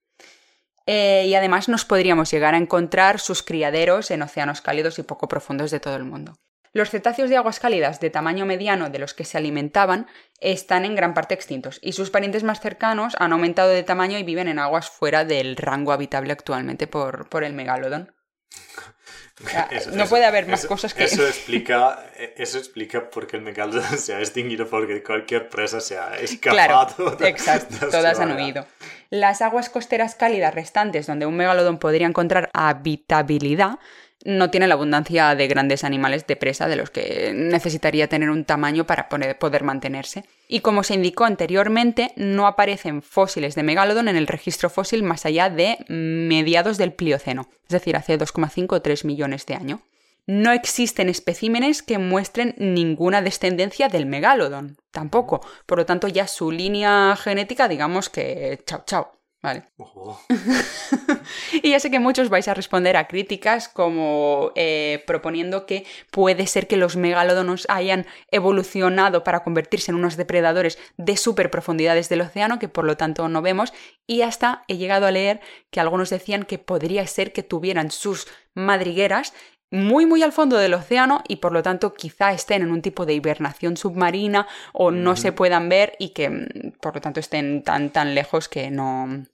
Eh, 0.85 1.25
y 1.27 1.33
además 1.33 1.69
nos 1.69 1.85
podríamos 1.85 2.29
llegar 2.29 2.53
a 2.53 2.57
encontrar 2.57 3.19
sus 3.19 3.41
criaderos 3.41 4.11
en 4.11 4.21
océanos 4.21 4.61
cálidos 4.61 4.99
y 4.99 5.03
poco 5.03 5.27
profundos 5.27 5.71
de 5.71 5.79
todo 5.79 5.95
el 5.95 6.03
mundo. 6.03 6.35
Los 6.75 6.89
cetáceos 6.89 7.29
de 7.29 7.37
aguas 7.37 7.61
cálidas 7.61 8.01
de 8.01 8.09
tamaño 8.09 8.45
mediano 8.45 8.89
de 8.89 8.99
los 8.99 9.13
que 9.13 9.23
se 9.23 9.37
alimentaban 9.37 10.07
están 10.41 10.83
en 10.83 10.93
gran 10.93 11.13
parte 11.13 11.33
extintos 11.33 11.79
y 11.81 11.93
sus 11.93 12.09
parientes 12.09 12.43
más 12.43 12.59
cercanos 12.59 13.15
han 13.17 13.31
aumentado 13.31 13.69
de 13.69 13.81
tamaño 13.83 14.17
y 14.19 14.23
viven 14.23 14.49
en 14.49 14.59
aguas 14.59 14.89
fuera 14.89 15.23
del 15.23 15.55
rango 15.55 15.93
habitable 15.93 16.33
actualmente 16.33 16.85
por, 16.85 17.29
por 17.29 17.45
el 17.45 17.53
megalodón. 17.53 18.13
Eso- 19.71 19.91
no 19.91 20.03
eso- 20.03 20.09
puede 20.09 20.25
haber 20.25 20.47
más 20.47 20.59
eso- 20.59 20.67
cosas 20.69 20.93
que... 20.93 21.05
Eso 21.05 21.25
explica, 21.27 22.09
eso 22.37 22.57
explica 22.57 23.09
por 23.09 23.25
qué 23.27 23.37
el 23.37 23.43
megalodón 23.43 23.97
se 23.97 24.13
ha 24.13 24.19
extinguido, 24.19 24.67
porque 24.69 25.01
cualquier 25.03 25.47
presa 25.49 25.79
se 25.81 25.97
ha 25.97 26.11
Claro, 26.41 26.87
escapado. 26.87 27.15
de- 27.17 27.27
exacto, 27.29 27.85
de 27.85 27.91
todas 27.91 28.19
han 28.19 28.35
huido. 28.35 28.65
Las 29.09 29.41
aguas 29.41 29.69
costeras 29.69 30.15
cálidas 30.15 30.53
restantes 30.55 31.05
donde 31.07 31.25
un 31.25 31.35
megalodón 31.37 31.79
podría 31.79 32.07
encontrar 32.07 32.49
habitabilidad 32.53 33.79
no 34.23 34.49
tienen 34.49 34.69
la 34.69 34.75
abundancia 34.75 35.35
de 35.35 35.47
grandes 35.47 35.83
animales 35.83 36.25
de 36.25 36.35
presa 36.35 36.67
de 36.67 36.75
los 36.75 36.89
que 36.89 37.31
necesitaría 37.33 38.07
tener 38.07 38.29
un 38.29 38.45
tamaño 38.45 38.85
para 38.85 39.09
poder 39.09 39.63
mantenerse. 39.63 40.23
Y 40.47 40.61
como 40.61 40.83
se 40.83 40.93
indicó 40.93 41.25
anteriormente, 41.25 42.11
no 42.15 42.47
aparecen 42.47 43.01
fósiles 43.01 43.55
de 43.55 43.63
megalodón 43.63 44.07
en 44.07 44.15
el 44.15 44.27
registro 44.27 44.69
fósil 44.69 45.03
más 45.03 45.25
allá 45.25 45.49
de 45.49 45.77
mediados 45.89 46.77
del 46.77 46.93
Plioceno, 46.93 47.49
es 47.63 47.69
decir, 47.69 47.95
hace 47.95 48.17
2,5 48.17 48.73
o 48.73 48.81
3 48.81 49.05
millones 49.05 49.45
de 49.45 49.55
años. 49.55 49.79
No 50.27 50.51
existen 50.51 51.07
especímenes 51.07 51.83
que 51.83 51.99
muestren 51.99 52.55
ninguna 52.57 53.21
descendencia 53.21 53.89
del 53.89 54.07
megalodón, 54.07 54.77
tampoco. 54.89 55.45
Por 55.67 55.77
lo 55.77 55.85
tanto, 55.85 56.07
ya 56.07 56.25
su 56.27 56.51
línea 56.51 57.15
genética, 57.15 57.67
digamos 57.67 58.09
que 58.09 58.59
chao 58.65 58.83
chao, 58.87 59.11
¿vale? 59.45 59.63
Oh, 59.77 60.19
Y 61.63 61.71
ya 61.71 61.79
sé 61.79 61.91
que 61.91 61.99
muchos 61.99 62.29
vais 62.29 62.47
a 62.47 62.53
responder 62.53 62.97
a 62.97 63.07
críticas 63.07 63.69
como 63.69 64.51
eh, 64.55 65.03
proponiendo 65.05 65.65
que 65.65 65.85
puede 66.11 66.47
ser 66.47 66.67
que 66.67 66.77
los 66.77 66.95
megalodonos 66.95 67.65
hayan 67.69 68.05
evolucionado 68.31 69.23
para 69.23 69.43
convertirse 69.43 69.91
en 69.91 69.97
unos 69.97 70.17
depredadores 70.17 70.79
de 70.97 71.15
super 71.15 71.51
profundidades 71.51 72.09
del 72.09 72.21
océano 72.21 72.59
que 72.59 72.69
por 72.69 72.85
lo 72.85 72.97
tanto 72.97 73.29
no 73.29 73.41
vemos. 73.41 73.71
Y 74.07 74.23
hasta 74.23 74.63
he 74.67 74.77
llegado 74.77 75.05
a 75.05 75.11
leer 75.11 75.41
que 75.69 75.79
algunos 75.79 76.09
decían 76.09 76.43
que 76.43 76.57
podría 76.57 77.05
ser 77.07 77.31
que 77.31 77.43
tuvieran 77.43 77.91
sus 77.91 78.27
madrigueras 78.55 79.33
muy 79.71 80.05
muy 80.05 80.23
al 80.23 80.31
fondo 80.31 80.57
del 80.57 80.73
océano 80.73 81.23
y 81.27 81.37
por 81.37 81.51
lo 81.51 81.63
tanto 81.63 81.93
quizá 81.93 82.31
estén 82.31 82.61
en 82.61 82.71
un 82.71 82.81
tipo 82.81 83.05
de 83.05 83.13
hibernación 83.13 83.77
submarina 83.77 84.47
o 84.73 84.91
no 84.91 85.15
se 85.15 85.31
puedan 85.31 85.69
ver 85.69 85.95
y 85.99 86.09
que 86.09 86.29
mm, 86.29 86.79
por 86.81 86.95
lo 86.95 87.01
tanto 87.01 87.19
estén 87.19 87.63
tan 87.63 87.89
tan 87.89 88.15
lejos 88.15 88.47
que 88.47 88.69
no 88.69 89.25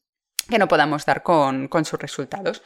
que 0.51 0.59
no 0.59 0.67
podamos 0.67 1.05
dar 1.05 1.23
con, 1.23 1.67
con 1.67 1.83
sus 1.85 1.99
resultados. 1.99 2.61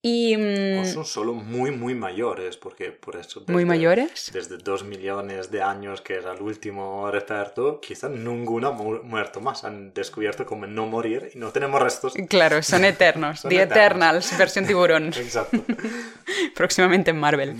Y... 0.00 0.36
mm, 0.36 0.78
o 0.78 0.84
son 0.84 1.04
solo 1.04 1.34
muy, 1.34 1.72
muy 1.72 1.92
mayores, 1.92 2.56
porque 2.56 2.92
por 2.92 3.16
eso... 3.16 3.42
¿Muy 3.48 3.64
mayores? 3.64 4.30
Desde 4.32 4.56
dos 4.56 4.84
millones 4.84 5.50
de 5.50 5.60
años, 5.60 6.00
que 6.02 6.14
era 6.14 6.32
el 6.34 6.40
último 6.40 7.10
reperto, 7.10 7.80
quizá 7.80 8.08
ninguno 8.08 8.68
ha 8.68 8.70
mu- 8.70 9.02
muerto 9.02 9.40
más. 9.40 9.64
Han 9.64 9.92
descubierto 9.92 10.46
cómo 10.46 10.68
no 10.68 10.86
morir 10.86 11.30
y 11.34 11.38
no 11.38 11.50
tenemos 11.50 11.82
restos. 11.82 12.14
Claro, 12.28 12.62
son 12.62 12.84
eternos. 12.84 13.40
Son 13.40 13.48
The 13.48 13.56
eternos. 13.62 13.76
Eternals, 13.76 14.38
versión 14.38 14.66
tiburón. 14.68 15.08
Exacto. 15.16 15.64
próximamente 16.54 17.10
en 17.10 17.18
Marvel. 17.18 17.56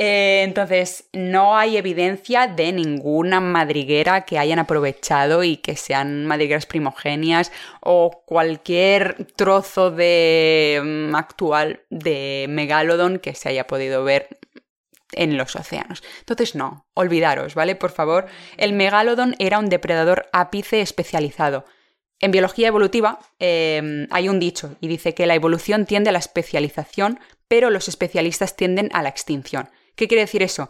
Eh, 0.00 0.42
entonces, 0.44 1.08
no 1.12 1.56
hay 1.56 1.76
evidencia 1.76 2.46
de 2.46 2.70
ninguna 2.70 3.40
madriguera 3.40 4.24
que 4.24 4.38
hayan 4.38 4.60
aprovechado 4.60 5.42
y 5.42 5.56
que 5.56 5.74
sean 5.74 6.24
madrigueras 6.24 6.66
primogenias 6.66 7.50
o 7.80 8.22
cualquier 8.24 9.26
trozo 9.34 9.90
de 9.90 10.80
mm, 11.10 11.16
actual 11.16 11.82
de 11.90 12.46
megalodon 12.48 13.18
que 13.18 13.34
se 13.34 13.48
haya 13.48 13.66
podido 13.66 14.04
ver 14.04 14.28
en 15.12 15.36
los 15.36 15.56
océanos. 15.56 16.04
Entonces, 16.20 16.54
no, 16.54 16.86
olvidaros, 16.94 17.56
¿vale? 17.56 17.74
Por 17.74 17.90
favor, 17.90 18.26
el 18.56 18.74
megalodon 18.74 19.34
era 19.40 19.58
un 19.58 19.68
depredador 19.68 20.26
ápice 20.32 20.80
especializado. 20.80 21.64
En 22.20 22.30
biología 22.30 22.68
evolutiva 22.68 23.18
eh, 23.40 24.06
hay 24.10 24.28
un 24.28 24.38
dicho 24.38 24.76
y 24.80 24.86
dice 24.86 25.14
que 25.14 25.26
la 25.26 25.34
evolución 25.34 25.86
tiende 25.86 26.10
a 26.10 26.12
la 26.12 26.18
especialización, 26.20 27.18
pero 27.48 27.70
los 27.70 27.88
especialistas 27.88 28.54
tienden 28.54 28.90
a 28.92 29.02
la 29.02 29.08
extinción. 29.08 29.70
¿Qué 29.98 30.06
quiere 30.06 30.22
decir 30.22 30.44
eso? 30.44 30.68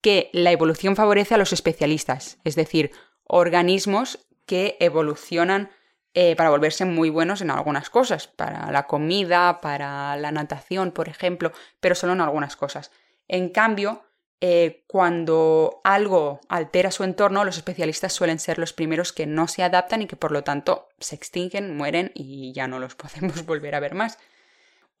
Que 0.00 0.30
la 0.32 0.52
evolución 0.52 0.96
favorece 0.96 1.34
a 1.34 1.38
los 1.38 1.52
especialistas, 1.52 2.38
es 2.44 2.56
decir, 2.56 2.92
organismos 3.24 4.26
que 4.46 4.78
evolucionan 4.80 5.70
eh, 6.14 6.34
para 6.34 6.48
volverse 6.48 6.86
muy 6.86 7.10
buenos 7.10 7.42
en 7.42 7.50
algunas 7.50 7.90
cosas, 7.90 8.26
para 8.26 8.72
la 8.72 8.86
comida, 8.86 9.60
para 9.60 10.16
la 10.16 10.32
natación, 10.32 10.92
por 10.92 11.10
ejemplo, 11.10 11.52
pero 11.78 11.94
solo 11.94 12.14
en 12.14 12.22
algunas 12.22 12.56
cosas. 12.56 12.90
En 13.28 13.50
cambio, 13.50 14.02
eh, 14.40 14.82
cuando 14.86 15.82
algo 15.84 16.40
altera 16.48 16.90
su 16.90 17.04
entorno, 17.04 17.44
los 17.44 17.58
especialistas 17.58 18.14
suelen 18.14 18.38
ser 18.38 18.58
los 18.58 18.72
primeros 18.72 19.12
que 19.12 19.26
no 19.26 19.46
se 19.46 19.62
adaptan 19.62 20.00
y 20.00 20.06
que 20.06 20.16
por 20.16 20.32
lo 20.32 20.42
tanto 20.42 20.88
se 20.98 21.16
extinguen, 21.16 21.76
mueren 21.76 22.12
y 22.14 22.54
ya 22.54 22.66
no 22.66 22.78
los 22.78 22.94
podemos 22.96 23.44
volver 23.44 23.74
a 23.74 23.80
ver 23.80 23.94
más. 23.94 24.16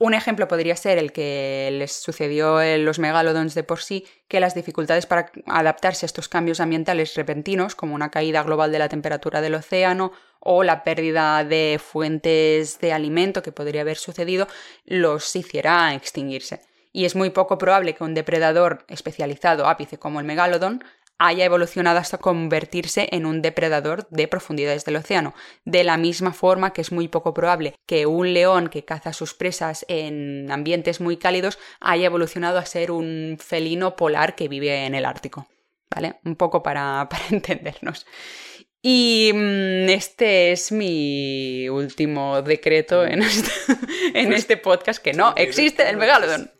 Un 0.02 0.14
ejemplo 0.14 0.48
podría 0.48 0.76
ser 0.76 0.96
el 0.96 1.12
que 1.12 1.68
les 1.72 1.92
sucedió 1.92 2.62
en 2.62 2.86
los 2.86 2.98
megalodons 2.98 3.54
de 3.54 3.64
por 3.64 3.82
sí, 3.82 4.06
que 4.28 4.40
las 4.40 4.54
dificultades 4.54 5.04
para 5.04 5.30
adaptarse 5.44 6.06
a 6.06 6.08
estos 6.08 6.26
cambios 6.26 6.60
ambientales 6.60 7.14
repentinos, 7.16 7.74
como 7.74 7.94
una 7.94 8.10
caída 8.10 8.42
global 8.42 8.72
de 8.72 8.78
la 8.78 8.88
temperatura 8.88 9.42
del 9.42 9.56
océano 9.56 10.12
o 10.38 10.62
la 10.62 10.84
pérdida 10.84 11.44
de 11.44 11.78
fuentes 11.78 12.80
de 12.80 12.94
alimento 12.94 13.42
que 13.42 13.52
podría 13.52 13.82
haber 13.82 13.98
sucedido, 13.98 14.48
los 14.86 15.36
hiciera 15.36 15.92
extinguirse. 15.92 16.62
Y 16.94 17.04
es 17.04 17.14
muy 17.14 17.28
poco 17.28 17.58
probable 17.58 17.94
que 17.94 18.02
un 18.02 18.14
depredador 18.14 18.86
especializado 18.88 19.68
ápice 19.68 19.98
como 19.98 20.18
el 20.18 20.24
megalodon 20.24 20.82
haya 21.20 21.44
evolucionado 21.44 21.98
hasta 21.98 22.18
convertirse 22.18 23.06
en 23.12 23.26
un 23.26 23.42
depredador 23.42 24.08
de 24.08 24.26
profundidades 24.26 24.86
del 24.86 24.96
océano. 24.96 25.34
De 25.66 25.84
la 25.84 25.98
misma 25.98 26.32
forma 26.32 26.72
que 26.72 26.80
es 26.80 26.92
muy 26.92 27.08
poco 27.08 27.34
probable 27.34 27.74
que 27.86 28.06
un 28.06 28.32
león 28.32 28.68
que 28.68 28.86
caza 28.86 29.12
sus 29.12 29.34
presas 29.34 29.84
en 29.88 30.50
ambientes 30.50 30.98
muy 30.98 31.18
cálidos 31.18 31.58
haya 31.78 32.06
evolucionado 32.06 32.58
a 32.58 32.64
ser 32.64 32.90
un 32.90 33.36
felino 33.38 33.96
polar 33.96 34.34
que 34.34 34.48
vive 34.48 34.86
en 34.86 34.94
el 34.94 35.04
Ártico. 35.04 35.46
¿Vale? 35.94 36.20
Un 36.24 36.36
poco 36.36 36.62
para, 36.62 37.06
para 37.10 37.24
entendernos. 37.30 38.06
Y 38.80 39.30
mm, 39.34 39.90
este 39.90 40.52
es 40.52 40.72
mi 40.72 41.68
último 41.68 42.40
decreto 42.40 43.04
en 43.04 43.22
este, 43.22 43.50
en 44.14 44.32
este 44.32 44.56
podcast, 44.56 45.02
que 45.02 45.12
no, 45.12 45.34
existe 45.36 45.86
el 45.86 45.98
megalodon. 45.98 46.50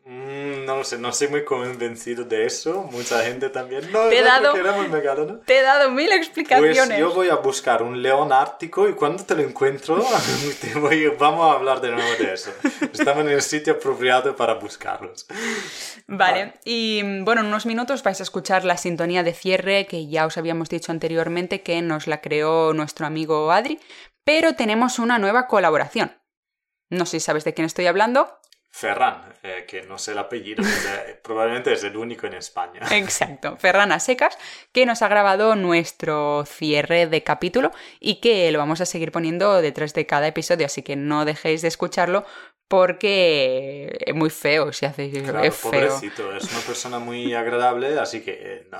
No 0.70 0.76
lo 0.76 0.84
sé, 0.84 0.98
no 0.98 1.12
soy 1.12 1.26
muy 1.26 1.44
convencido 1.44 2.24
de 2.24 2.46
eso. 2.46 2.84
Mucha 2.92 3.22
gente 3.24 3.50
también. 3.50 3.90
No, 3.90 4.08
Te 4.08 4.18
he 4.18 4.20
no 4.20 4.26
dado- 4.28 4.54
megalodon. 4.88 5.42
Te 5.44 5.58
he 5.58 5.62
dado 5.62 5.90
mil 5.90 6.12
explicaciones. 6.12 6.78
Pues 6.86 6.98
yo 6.98 7.12
voy 7.12 7.28
a 7.28 7.34
buscar 7.36 7.82
un 7.82 8.00
león 8.00 8.32
ártico 8.32 8.88
y 8.88 8.92
cuando 8.94 9.24
te 9.24 9.34
lo 9.34 9.42
encuentro, 9.42 10.00
te 10.60 10.78
voy- 10.78 11.08
vamos 11.18 11.50
a 11.52 11.56
hablar 11.56 11.80
de 11.80 11.90
nuevo 11.90 12.08
de 12.20 12.34
eso. 12.34 12.52
Estamos 12.92 13.24
en 13.24 13.30
el 13.30 13.42
sitio 13.42 13.72
apropiado 13.72 14.36
para 14.36 14.54
buscarlos. 14.54 15.26
Vale, 16.06 16.54
y 16.64 17.00
mm, 17.04 17.24
bueno, 17.24 17.40
en 17.40 17.48
unos 17.48 17.66
minutos 17.66 18.02
vais 18.04 18.20
a 18.20 18.22
escuchar 18.22 18.64
la 18.64 18.76
sintonía 18.76 19.22
de 19.24 19.32
cierre 19.34 19.86
que 19.86 20.06
ya 20.06 20.24
os 20.26 20.38
habíamos 20.38 20.68
dicho 20.68 20.92
anteriormente 20.92 21.62
que 21.62 21.82
nos 21.82 22.06
la 22.06 22.20
creó 22.20 22.72
nuestro 22.74 23.06
amigo 23.06 23.50
Adri, 23.50 23.80
pero 24.24 24.54
tenemos 24.54 25.00
una 25.00 25.18
nueva 25.18 25.48
colaboración. 25.48 26.16
No 26.90 27.06
sé 27.06 27.18
si 27.20 27.26
sabes 27.26 27.44
de 27.44 27.54
quién 27.54 27.66
estoy 27.66 27.86
hablando. 27.86 28.39
Ferran, 28.72 29.34
eh, 29.42 29.64
que 29.66 29.82
no 29.82 29.98
sé 29.98 30.12
el 30.12 30.18
apellido, 30.18 30.62
pero, 30.62 30.94
eh, 31.02 31.20
probablemente 31.22 31.72
es 31.72 31.82
el 31.82 31.96
único 31.96 32.26
en 32.26 32.34
España. 32.34 32.80
Exacto, 32.92 33.56
Ferran 33.56 33.90
a 33.90 33.98
Secas, 33.98 34.38
que 34.72 34.86
nos 34.86 35.02
ha 35.02 35.08
grabado 35.08 35.56
nuestro 35.56 36.44
cierre 36.46 37.06
de 37.08 37.22
capítulo 37.24 37.72
y 37.98 38.20
que 38.20 38.50
lo 38.52 38.58
vamos 38.58 38.80
a 38.80 38.86
seguir 38.86 39.10
poniendo 39.10 39.60
detrás 39.60 39.92
de 39.92 40.06
cada 40.06 40.28
episodio, 40.28 40.66
así 40.66 40.82
que 40.82 40.94
no 40.94 41.24
dejéis 41.24 41.62
de 41.62 41.68
escucharlo 41.68 42.24
porque 42.68 43.98
es 44.06 44.14
muy 44.14 44.30
feo 44.30 44.72
si 44.72 44.86
hacéis 44.86 45.18
Claro, 45.24 45.42
es 45.42 45.56
feo. 45.56 45.72
pobrecito, 45.72 46.36
es 46.36 46.44
una 46.52 46.60
persona 46.60 47.00
muy 47.00 47.34
agradable, 47.34 47.98
así 47.98 48.20
que 48.20 48.38
eh, 48.40 48.68
no, 48.70 48.78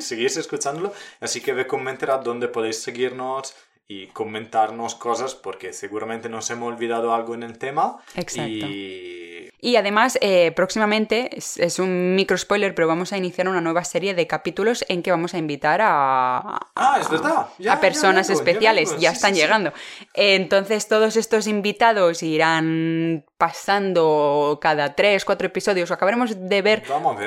seguís 0.00 0.36
escuchándolo, 0.36 0.94
así 1.20 1.40
que 1.40 1.52
ve 1.52 1.66
comentar 1.66 2.22
dónde 2.22 2.46
podéis 2.46 2.80
seguirnos 2.80 3.56
y 3.88 4.06
comentarnos 4.08 4.94
cosas 4.94 5.34
porque 5.34 5.72
seguramente 5.72 6.28
nos 6.28 6.48
hemos 6.50 6.72
olvidado 6.72 7.14
algo 7.14 7.34
en 7.34 7.42
el 7.42 7.58
tema 7.58 7.98
Exacto. 8.14 8.48
y 8.50 9.50
Y 9.64 9.76
además, 9.76 10.18
eh, 10.20 10.50
próximamente, 10.56 11.36
es, 11.38 11.56
es 11.58 11.78
un 11.78 12.16
micro 12.16 12.36
spoiler, 12.36 12.74
pero 12.74 12.88
vamos 12.88 13.12
a 13.12 13.16
iniciar 13.16 13.48
una 13.48 13.60
nueva 13.60 13.84
serie 13.84 14.12
de 14.14 14.26
capítulos 14.26 14.84
en 14.88 15.02
que 15.04 15.12
vamos 15.12 15.34
a 15.34 15.38
invitar 15.38 15.80
a, 15.82 16.58
Ah, 16.74 16.98
es 17.00 17.08
verdad. 17.08 17.46
Ya- 17.60 17.74
a 17.74 17.80
personas 17.80 18.26
ya 18.26 18.34
vengo, 18.34 18.44
ya 18.44 18.50
especiales, 18.50 18.98
ya, 18.98 19.10
están 19.12 19.30
sí, 19.34 19.36
sí. 19.36 19.42
llegando. 19.42 19.72
Entonces, 20.14 20.88
todos 20.88 21.16
estos 21.16 21.46
invitados 21.46 22.24
irán 22.24 23.24
pasando 23.38 24.58
cada 24.60 24.94
tres, 24.94 25.24
cuatro 25.24 25.46
episodios, 25.46 25.90
acabaremos 25.90 26.48
de 26.48 26.62
ver, 26.62 26.82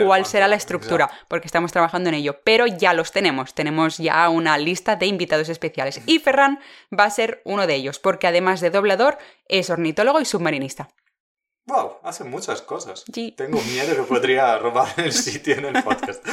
cuál 0.05 0.25
será 0.25 0.47
la 0.47 0.55
estructura, 0.55 1.09
porque 1.27 1.47
estamos 1.47 1.71
trabajando 1.71 2.09
en 2.09 2.15
ello, 2.15 2.39
pero 2.43 2.67
ya 2.67 2.93
los 2.93 3.11
tenemos, 3.11 3.53
tenemos 3.53 3.97
ya 3.97 4.27
una 4.29 4.57
lista 4.57 4.95
de 4.97 5.05
invitados 5.07 5.49
especiales. 5.49 6.01
Y 6.05 6.19
Ferran 6.19 6.44
va 6.97 7.05
a 7.05 7.09
ser 7.09 7.41
uno 7.45 7.67
de 7.67 7.75
ellos, 7.75 7.99
porque 7.99 8.27
además 8.27 8.61
de 8.61 8.69
doblador, 8.69 9.17
es 9.47 9.69
ornitólogo 9.69 10.21
y 10.21 10.25
submarinista. 10.25 10.89
Wow, 11.67 11.97
hace 12.03 12.23
muchas 12.23 12.61
cosas. 12.61 13.03
Sí. 13.11 13.33
Tengo 13.35 13.59
miedo 13.61 13.95
que 13.95 14.03
podría 14.03 14.57
robar 14.59 14.93
el 14.97 15.11
sitio 15.11 15.55
en 15.55 15.65
el 15.65 15.83
podcast. 15.83 16.23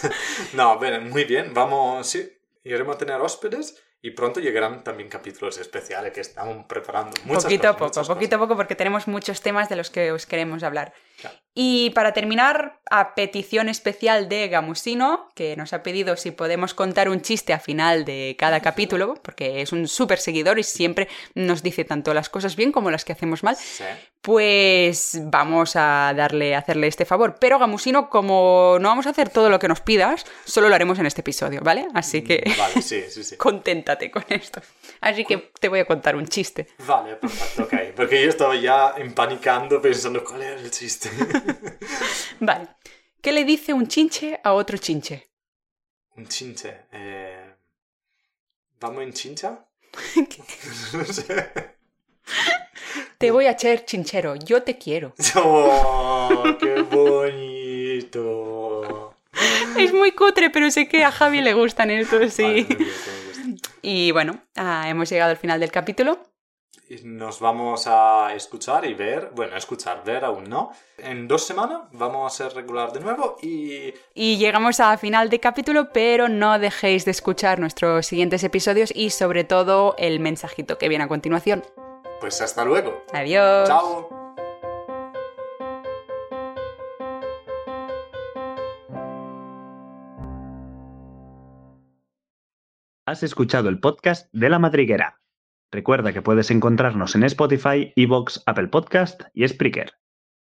no, 0.54 0.78
bueno, 0.78 1.00
muy 1.00 1.24
bien. 1.24 1.54
Vamos, 1.54 2.06
sí, 2.06 2.30
iremos 2.62 2.96
a 2.96 2.98
tener 2.98 3.20
hóspedes 3.20 3.82
y 4.02 4.10
pronto 4.10 4.40
llegarán 4.40 4.84
también 4.84 5.08
capítulos 5.08 5.58
especiales 5.58 6.12
que 6.12 6.20
estamos 6.20 6.66
preparando. 6.66 7.12
Muchas 7.24 7.44
poquito 7.44 7.68
a 7.68 7.72
cosas, 7.72 7.78
poco, 7.78 8.00
muchas 8.00 8.08
poquito 8.08 8.36
a 8.36 8.38
poco, 8.40 8.56
porque 8.56 8.74
tenemos 8.74 9.08
muchos 9.08 9.40
temas 9.40 9.68
de 9.68 9.76
los 9.76 9.90
que 9.90 10.12
os 10.12 10.26
queremos 10.26 10.62
hablar. 10.62 10.92
Claro. 11.20 11.38
Y 11.54 11.90
para 11.90 12.12
terminar, 12.12 12.78
a 12.90 13.14
petición 13.14 13.68
especial 13.68 14.28
de 14.28 14.48
Gamusino, 14.48 15.28
que 15.34 15.54
nos 15.56 15.72
ha 15.72 15.82
pedido 15.82 16.16
si 16.16 16.30
podemos 16.30 16.72
contar 16.74 17.08
un 17.10 17.20
chiste 17.20 17.52
a 17.52 17.58
final 17.58 18.04
de 18.06 18.36
cada 18.38 18.60
capítulo, 18.60 19.14
porque 19.22 19.60
es 19.60 19.72
un 19.72 19.86
súper 19.88 20.18
seguidor 20.18 20.58
y 20.58 20.62
siempre 20.62 21.08
nos 21.34 21.62
dice 21.62 21.84
tanto 21.84 22.14
las 22.14 22.28
cosas 22.30 22.56
bien 22.56 22.72
como 22.72 22.90
las 22.90 23.04
que 23.04 23.12
hacemos 23.12 23.42
mal, 23.42 23.56
Sí. 23.56 23.84
pues 24.22 25.18
vamos 25.24 25.74
a 25.76 26.12
darle, 26.16 26.54
a 26.54 26.58
hacerle 26.58 26.86
este 26.86 27.04
favor. 27.04 27.36
Pero 27.38 27.58
Gamusino, 27.58 28.08
como 28.08 28.78
no 28.80 28.88
vamos 28.88 29.06
a 29.06 29.10
hacer 29.10 29.28
todo 29.28 29.50
lo 29.50 29.58
que 29.58 29.68
nos 29.68 29.80
pidas, 29.80 30.24
solo 30.44 30.68
lo 30.70 30.74
haremos 30.74 30.98
en 30.98 31.06
este 31.06 31.20
episodio, 31.20 31.60
¿vale? 31.62 31.86
Así 31.92 32.22
que 32.22 32.42
Vale, 32.56 32.80
sí, 32.80 33.02
sí, 33.10 33.24
sí. 33.24 33.36
conténtate 33.38 34.10
con 34.10 34.24
esto. 34.28 34.62
Así 35.00 35.24
que 35.26 35.50
te 35.60 35.68
voy 35.68 35.80
a 35.80 35.84
contar 35.84 36.16
un 36.16 36.26
chiste. 36.28 36.68
Vale, 36.86 37.16
perfecto, 37.16 37.64
ok. 37.64 37.74
Porque 37.96 38.22
yo 38.22 38.28
estaba 38.30 38.54
ya 38.56 38.94
empanicando 38.96 39.82
pensando 39.82 40.24
cuál 40.24 40.42
era 40.42 40.60
el 40.60 40.70
chiste. 40.70 41.10
Vale. 42.40 42.68
¿Qué 43.20 43.32
le 43.32 43.44
dice 43.44 43.72
un 43.72 43.86
chinche 43.86 44.40
a 44.42 44.52
otro 44.52 44.78
chinche? 44.78 45.30
Un 46.16 46.26
chinche. 46.26 46.86
Eh... 46.92 47.54
¿Vamos 48.80 49.02
en 49.04 49.12
chincha? 49.12 49.64
no 50.92 51.04
sé. 51.04 51.52
Te 53.18 53.30
voy 53.30 53.46
a 53.46 53.52
echar 53.52 53.84
chinchero, 53.84 54.34
yo 54.34 54.64
te 54.64 54.76
quiero. 54.76 55.14
¡Oh, 55.36 56.56
qué 56.58 56.82
bonito! 56.82 57.92
Es 59.78 59.92
muy 59.92 60.10
cutre, 60.12 60.50
pero 60.50 60.68
sé 60.70 60.88
que 60.88 61.04
a 61.04 61.12
Javi 61.12 61.40
le 61.40 61.54
gustan 61.54 61.90
estos, 61.90 62.36
Vale, 62.36 62.66
sí. 62.66 62.76
Y 63.80 64.10
bueno, 64.10 64.42
ah, 64.56 64.88
hemos 64.88 65.08
llegado 65.08 65.30
al 65.30 65.36
final 65.36 65.60
del 65.60 65.70
capítulo. 65.70 66.20
Nos 67.04 67.40
vamos 67.40 67.86
a 67.86 68.34
escuchar 68.34 68.84
y 68.84 68.92
ver, 68.94 69.30
bueno, 69.34 69.56
escuchar, 69.56 70.02
ver 70.04 70.24
aún 70.24 70.44
no. 70.44 70.72
En 70.98 71.26
dos 71.26 71.46
semanas 71.46 71.82
vamos 71.92 72.32
a 72.32 72.36
ser 72.36 72.54
regular 72.54 72.92
de 72.92 73.00
nuevo 73.00 73.36
y 73.40 73.94
Y 74.14 74.36
llegamos 74.36 74.78
al 74.80 74.98
final 74.98 75.30
de 75.30 75.40
capítulo, 75.40 75.90
pero 75.92 76.28
no 76.28 76.58
dejéis 76.58 77.04
de 77.04 77.10
escuchar 77.12 77.58
nuestros 77.60 78.06
siguientes 78.06 78.44
episodios 78.44 78.92
y 78.94 79.10
sobre 79.10 79.44
todo 79.44 79.94
el 79.98 80.20
mensajito 80.20 80.76
que 80.78 80.88
viene 80.88 81.04
a 81.04 81.08
continuación. 81.08 81.62
pues 82.20 82.40
hasta 82.40 82.64
luego. 82.64 83.04
Adiós. 83.12 83.68
Chao. 83.68 84.08
Has 93.06 93.22
escuchado 93.22 93.68
el 93.68 93.80
podcast 93.80 94.28
de 94.32 94.48
La 94.48 94.58
Madriguera. 94.58 95.20
Recuerda 95.72 96.12
que 96.12 96.20
puedes 96.20 96.50
encontrarnos 96.50 97.14
en 97.14 97.24
Spotify, 97.24 97.94
Evox, 97.96 98.42
Apple 98.44 98.68
Podcast 98.68 99.22
y 99.32 99.48
Spreaker. 99.48 99.94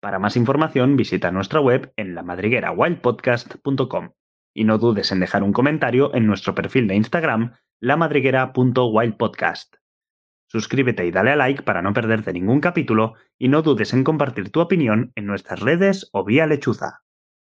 Para 0.00 0.18
más 0.18 0.36
información 0.36 0.96
visita 0.96 1.30
nuestra 1.30 1.60
web 1.60 1.92
en 1.96 2.16
lamadriguerawildpodcast.com 2.16 4.10
y 4.52 4.64
no 4.64 4.78
dudes 4.78 5.12
en 5.12 5.20
dejar 5.20 5.44
un 5.44 5.52
comentario 5.52 6.12
en 6.14 6.26
nuestro 6.26 6.56
perfil 6.56 6.88
de 6.88 6.96
Instagram 6.96 7.54
lamadriguera.wildpodcast. 7.80 9.76
Suscríbete 10.48 11.06
y 11.06 11.12
dale 11.12 11.30
a 11.30 11.36
like 11.36 11.62
para 11.62 11.80
no 11.80 11.92
perderte 11.92 12.32
ningún 12.32 12.60
capítulo 12.60 13.14
y 13.38 13.46
no 13.48 13.62
dudes 13.62 13.92
en 13.94 14.02
compartir 14.02 14.50
tu 14.50 14.58
opinión 14.60 15.12
en 15.14 15.26
nuestras 15.26 15.60
redes 15.60 16.10
o 16.12 16.24
vía 16.24 16.46
lechuza. 16.46 17.03